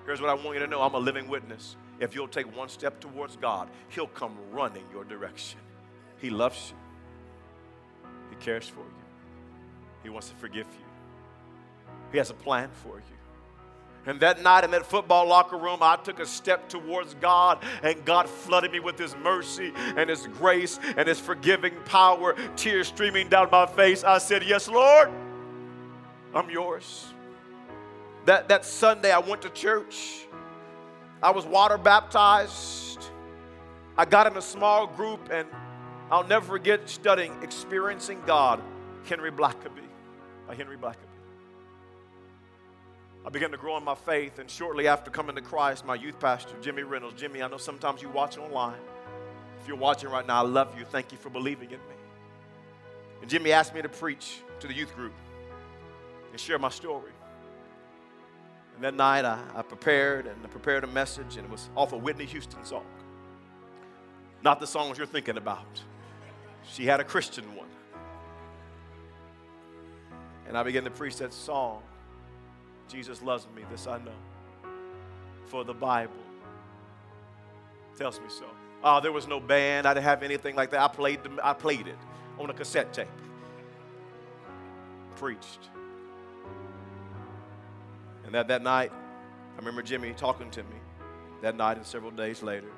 Here's 0.05 0.21
what 0.21 0.31
I 0.31 0.35
want 0.35 0.55
you 0.55 0.61
to 0.61 0.67
know 0.67 0.81
I'm 0.81 0.95
a 0.95 0.99
living 0.99 1.29
witness. 1.29 1.77
If 2.01 2.15
you'll 2.15 2.29
take 2.29 2.57
one 2.57 2.69
step 2.69 3.01
towards 3.01 3.37
God, 3.37 3.69
He'll 3.89 4.07
come 4.07 4.37
running 4.53 4.85
your 4.93 5.05
direction. 5.05 5.61
He 6.19 6.31
loves 6.31 6.73
you, 6.73 8.09
He 8.31 8.37
cares 8.37 8.69
for 8.69 8.81
you, 8.81 9.05
He 10.03 10.09
wants 10.09 10.29
to 10.31 10.37
forgive 10.37 10.67
you, 10.67 10.87
He 12.13 12.19
has 12.19 12.31
a 12.31 12.35
plan 12.35 12.71
for 12.83 12.97
you. 12.97 13.17
And 14.09 14.19
that 14.21 14.43
night 14.43 14.65
in 14.65 14.71
that 14.71 14.87
football 14.87 15.29
locker 15.29 15.59
room, 15.59 15.81
I 15.83 15.97
took 15.97 16.19
a 16.19 16.25
step 16.25 16.71
towards 16.71 17.13
God, 17.17 17.63
and 17.83 18.03
God 18.07 18.27
flooded 18.27 18.73
me 18.73 18.81
with 18.81 18.99
His 18.99 19.15
mercy 19.17 19.71
and 19.77 20.09
His 20.09 20.27
grace 20.29 20.81
and 20.97 21.07
His 21.07 21.21
forgiving 21.21 21.75
power, 21.85 22.35
tears 22.57 22.89
streaming 22.89 23.29
down 23.29 23.51
my 23.53 23.67
face. 23.67 24.05
I 24.05 24.17
said, 24.17 24.43
Yes, 24.45 24.67
Lord, 24.67 25.11
I'm 26.35 26.49
yours. 26.49 27.13
That, 28.25 28.49
that 28.49 28.65
Sunday, 28.65 29.13
I 29.13 29.19
went 29.19 29.43
to 29.43 29.51
church. 29.51 30.27
I 31.23 31.31
was 31.31 31.45
water 31.45 31.77
baptized. 31.77 33.11
I 33.99 34.07
got 34.07 34.27
in 34.27 34.39
a 34.39 34.43
small 34.43 34.87
group, 34.87 35.29
and 35.31 35.47
I'll 36.11 36.27
never 36.27 36.47
forget 36.47 36.89
studying 36.89 37.43
Experiencing 37.43 38.23
God, 38.25 38.63
Henry 39.05 39.31
Blackaby, 39.31 39.85
by 40.47 40.55
Henry 40.55 40.79
Blackaby. 40.79 41.08
I 43.29 43.31
began 43.31 43.51
to 43.51 43.59
grow 43.59 43.77
in 43.77 43.85
my 43.85 43.95
faith, 43.95 44.39
and 44.39 44.51
shortly 44.51 44.89
after 44.89 45.11
coming 45.11 45.37
to 45.37 45.43
Christ, 45.43 45.85
my 45.85 45.97
youth 45.97 46.19
pastor, 46.19 46.55
Jimmy 46.63 46.83
Reynolds, 46.83 47.21
Jimmy, 47.21 47.43
I 47.43 47.49
know 47.49 47.59
sometimes 47.59 48.01
you 48.01 48.09
watch 48.09 48.39
online. 48.39 48.81
If 49.61 49.69
you're 49.69 49.77
watching 49.77 50.09
right 50.09 50.27
now, 50.27 50.43
I 50.43 50.49
love 50.49 50.79
you. 50.79 50.87
Thank 50.87 51.13
you 51.13 51.19
for 51.19 51.29
believing 51.29 51.67
in 51.67 51.77
me. 51.77 51.95
And 53.21 53.29
Jimmy 53.29 53.53
asked 53.53 53.75
me 53.75 53.83
to 53.83 53.89
preach 53.91 54.39
to 54.61 54.67
the 54.67 54.73
youth 54.73 54.97
group 54.97 55.13
and 56.31 56.41
share 56.41 56.59
my 56.59 56.71
story. 56.71 57.13
And 58.77 58.85
that 58.85 58.95
night, 58.95 59.27
I, 59.27 59.39
I 59.55 59.61
prepared 59.61 60.27
and 60.27 60.43
I 60.43 60.49
prepared 60.49 60.85
a 60.85 60.87
message, 60.87 61.37
and 61.37 61.45
it 61.45 61.51
was 61.51 61.69
off 61.77 61.93
a 61.93 61.99
Whitney 61.99 62.25
Houston 62.25 62.65
song. 62.65 62.87
Not 64.43 64.59
the 64.59 64.67
songs 64.67 64.97
you're 64.97 65.07
thinking 65.07 65.37
about. 65.37 65.83
She 66.67 66.87
had 66.87 66.99
a 66.99 67.05
Christian 67.05 67.45
one. 67.55 67.69
And 70.47 70.57
I 70.57 70.63
began 70.63 70.85
to 70.85 70.91
preach 70.91 71.19
that 71.19 71.35
song. 71.35 71.83
Jesus 72.89 73.23
loves 73.23 73.47
me, 73.55 73.63
this 73.71 73.87
I 73.87 73.99
know. 73.99 74.11
For 75.47 75.65
the 75.65 75.75
Bible 75.75 76.13
tells 77.97 78.19
me 78.21 78.27
so. 78.29 78.47
Oh, 78.83 79.01
there 79.01 79.13
was 79.13 79.27
no 79.27 79.41
band. 79.41 79.87
I 79.87 79.95
didn't 79.95 80.05
have 80.05 80.23
anything 80.23 80.55
like 80.55 80.71
that. 80.71 80.81
I 80.81 80.89
played, 80.89 81.23
the, 81.23 81.31
I 81.43 81.53
played 81.53 81.87
it 81.87 81.99
on 82.39 82.49
a 82.51 82.55
cassette 82.55 82.93
tape. 82.93 83.09
Preached. 85.17 85.69
And 88.25 88.35
that, 88.35 88.49
that 88.49 88.63
night, 88.63 88.93
I 88.93 89.57
remember 89.57 89.83
Jimmy 89.83 90.13
talking 90.13 90.51
to 90.53 90.63
me 90.63 90.77
that 91.43 91.57
night 91.57 91.77
and 91.77 91.87
several 91.87 92.11
days 92.11 92.43
later. 92.43 92.71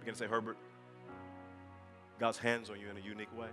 Began 0.00 0.14
to 0.14 0.18
say, 0.18 0.26
Herbert, 0.26 0.56
God's 2.18 2.38
hands 2.38 2.68
on 2.68 2.80
you 2.80 2.88
in 2.90 2.96
a 2.96 3.00
unique 3.00 3.34
way. 3.38 3.48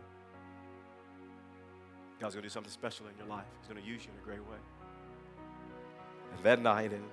God's 2.20 2.36
going 2.36 2.44
to 2.44 2.50
do 2.50 2.54
something 2.54 2.72
special 2.72 3.08
in 3.08 3.18
your 3.18 3.28
life. 3.28 3.46
He's 3.60 3.70
going 3.70 3.82
to 3.82 3.88
use 3.88 4.04
you 4.06 4.12
in 4.12 4.20
a 4.22 4.26
great 4.26 4.48
way. 4.50 4.58
And 6.36 6.44
that 6.44 6.62
night, 6.62 6.92
and 6.92 7.04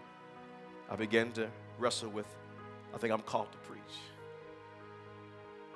I 0.90 0.96
began 0.96 1.32
to 1.32 1.48
wrestle 1.78 2.10
with, 2.10 2.26
I 2.94 2.98
think 2.98 3.12
I'm 3.12 3.20
called 3.20 3.50
to 3.52 3.58
preach. 3.58 3.80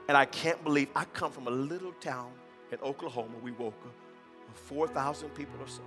And 0.09 0.17
I 0.17 0.25
can't 0.25 0.63
believe 0.63 0.89
I 0.95 1.05
come 1.05 1.33
from 1.33 1.49
a 1.49 1.51
little 1.51 1.93
town 2.01 2.31
in 2.71 2.79
Oklahoma. 2.81 3.35
We 3.43 3.51
woke 3.53 3.75
up 3.85 4.57
4,000 4.57 5.31
people 5.31 5.61
or 5.61 5.69
so. 5.69 5.83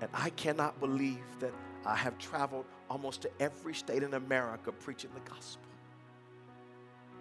And 0.00 0.08
I 0.14 0.30
cannot 0.30 0.78
believe 0.80 1.24
that 1.40 1.52
I 1.84 1.96
have 1.96 2.18
traveled 2.18 2.66
almost 2.88 3.22
to 3.22 3.30
every 3.40 3.74
state 3.74 4.02
in 4.02 4.14
America 4.14 4.72
preaching 4.72 5.10
the 5.14 5.30
gospel 5.30 5.69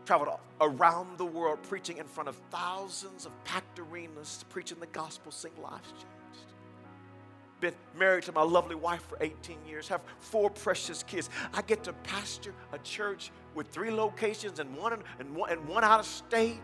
traveled 0.10 0.40
around 0.60 1.20
the 1.20 1.26
world 1.26 1.60
preaching 1.70 1.98
in 1.98 2.06
front 2.08 2.28
of 2.28 2.36
thousands 2.50 3.28
of 3.28 3.44
packed 3.44 3.78
arenas, 3.78 4.44
preaching 4.50 4.80
the 4.80 4.88
gospel, 4.88 5.32
seeing 5.32 5.54
lives 5.62 5.88
changed. 5.92 6.08
been 7.60 7.76
married 7.96 8.24
to 8.24 8.32
my 8.32 8.42
lovely 8.42 8.74
wife 8.74 9.04
for 9.08 9.20
18 9.22 9.58
years, 9.68 9.88
have 9.88 10.02
four 10.18 10.50
precious 10.50 11.04
kids. 11.04 11.30
I 11.54 11.62
get 11.62 11.84
to 11.84 11.94
pastor 11.94 12.56
a 12.74 12.80
church 12.80 13.30
with 13.54 13.68
three 13.68 13.92
locations 13.92 14.58
and 14.58 14.76
one, 14.76 14.94
and 15.20 15.36
one, 15.36 15.52
and 15.52 15.64
one 15.68 15.84
out 15.84 16.00
of 16.00 16.08
state. 16.08 16.58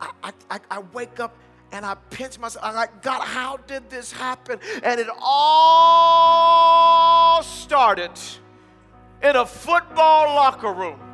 I, 0.00 0.32
I, 0.50 0.60
I 0.70 0.78
wake 0.94 1.20
up 1.20 1.36
and 1.72 1.84
I 1.84 1.96
pinch 2.08 2.38
myself. 2.38 2.64
I'm 2.64 2.74
like, 2.74 3.02
God, 3.02 3.20
how 3.20 3.58
did 3.58 3.90
this 3.90 4.10
happen? 4.10 4.60
And 4.82 4.98
it 4.98 5.08
all 5.20 6.62
started 7.42 8.18
in 9.22 9.36
a 9.36 9.44
football 9.44 10.34
locker 10.34 10.72
room. 10.72 11.11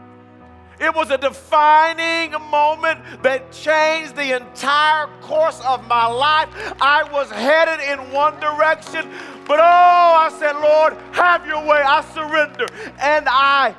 It 0.81 0.95
was 0.95 1.11
a 1.11 1.19
defining 1.19 2.33
moment 2.51 3.01
that 3.23 3.51
changed 3.51 4.15
the 4.15 4.37
entire 4.37 5.09
course 5.21 5.61
of 5.63 5.87
my 5.89 6.07
life. 6.07 6.49
I 6.81 7.03
was 7.13 7.31
headed 7.31 7.81
in 7.81 8.13
one 8.13 8.39
direction, 8.39 9.11
but 9.47 9.59
oh, 9.59 9.63
I 9.63 10.31
said, 10.39 10.53
Lord, 10.53 10.97
have 11.13 11.47
your 11.47 11.65
way. 11.65 11.83
I 11.83 12.03
surrender. 12.15 12.67
And 13.01 13.27
I 13.29 13.75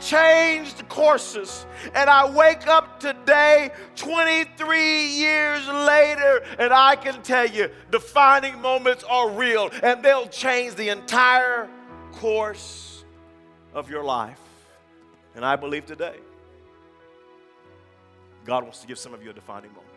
changed 0.00 0.88
courses. 0.88 1.66
And 1.94 2.08
I 2.08 2.30
wake 2.30 2.66
up 2.66 2.98
today, 2.98 3.70
23 3.96 5.06
years 5.06 5.66
later, 5.68 6.42
and 6.58 6.72
I 6.72 6.96
can 6.96 7.20
tell 7.22 7.46
you 7.46 7.70
defining 7.90 8.58
moments 8.60 9.04
are 9.04 9.30
real 9.30 9.70
and 9.82 10.02
they'll 10.02 10.28
change 10.28 10.76
the 10.76 10.88
entire 10.88 11.68
course 12.12 13.04
of 13.74 13.90
your 13.90 14.04
life. 14.04 14.40
And 15.34 15.44
I 15.44 15.56
believe 15.56 15.84
today 15.84 16.16
God 18.48 18.62
wants 18.62 18.80
to 18.80 18.86
give 18.86 18.98
some 18.98 19.12
of 19.12 19.22
you 19.22 19.28
a 19.28 19.34
defining 19.34 19.70
moment. 19.72 19.87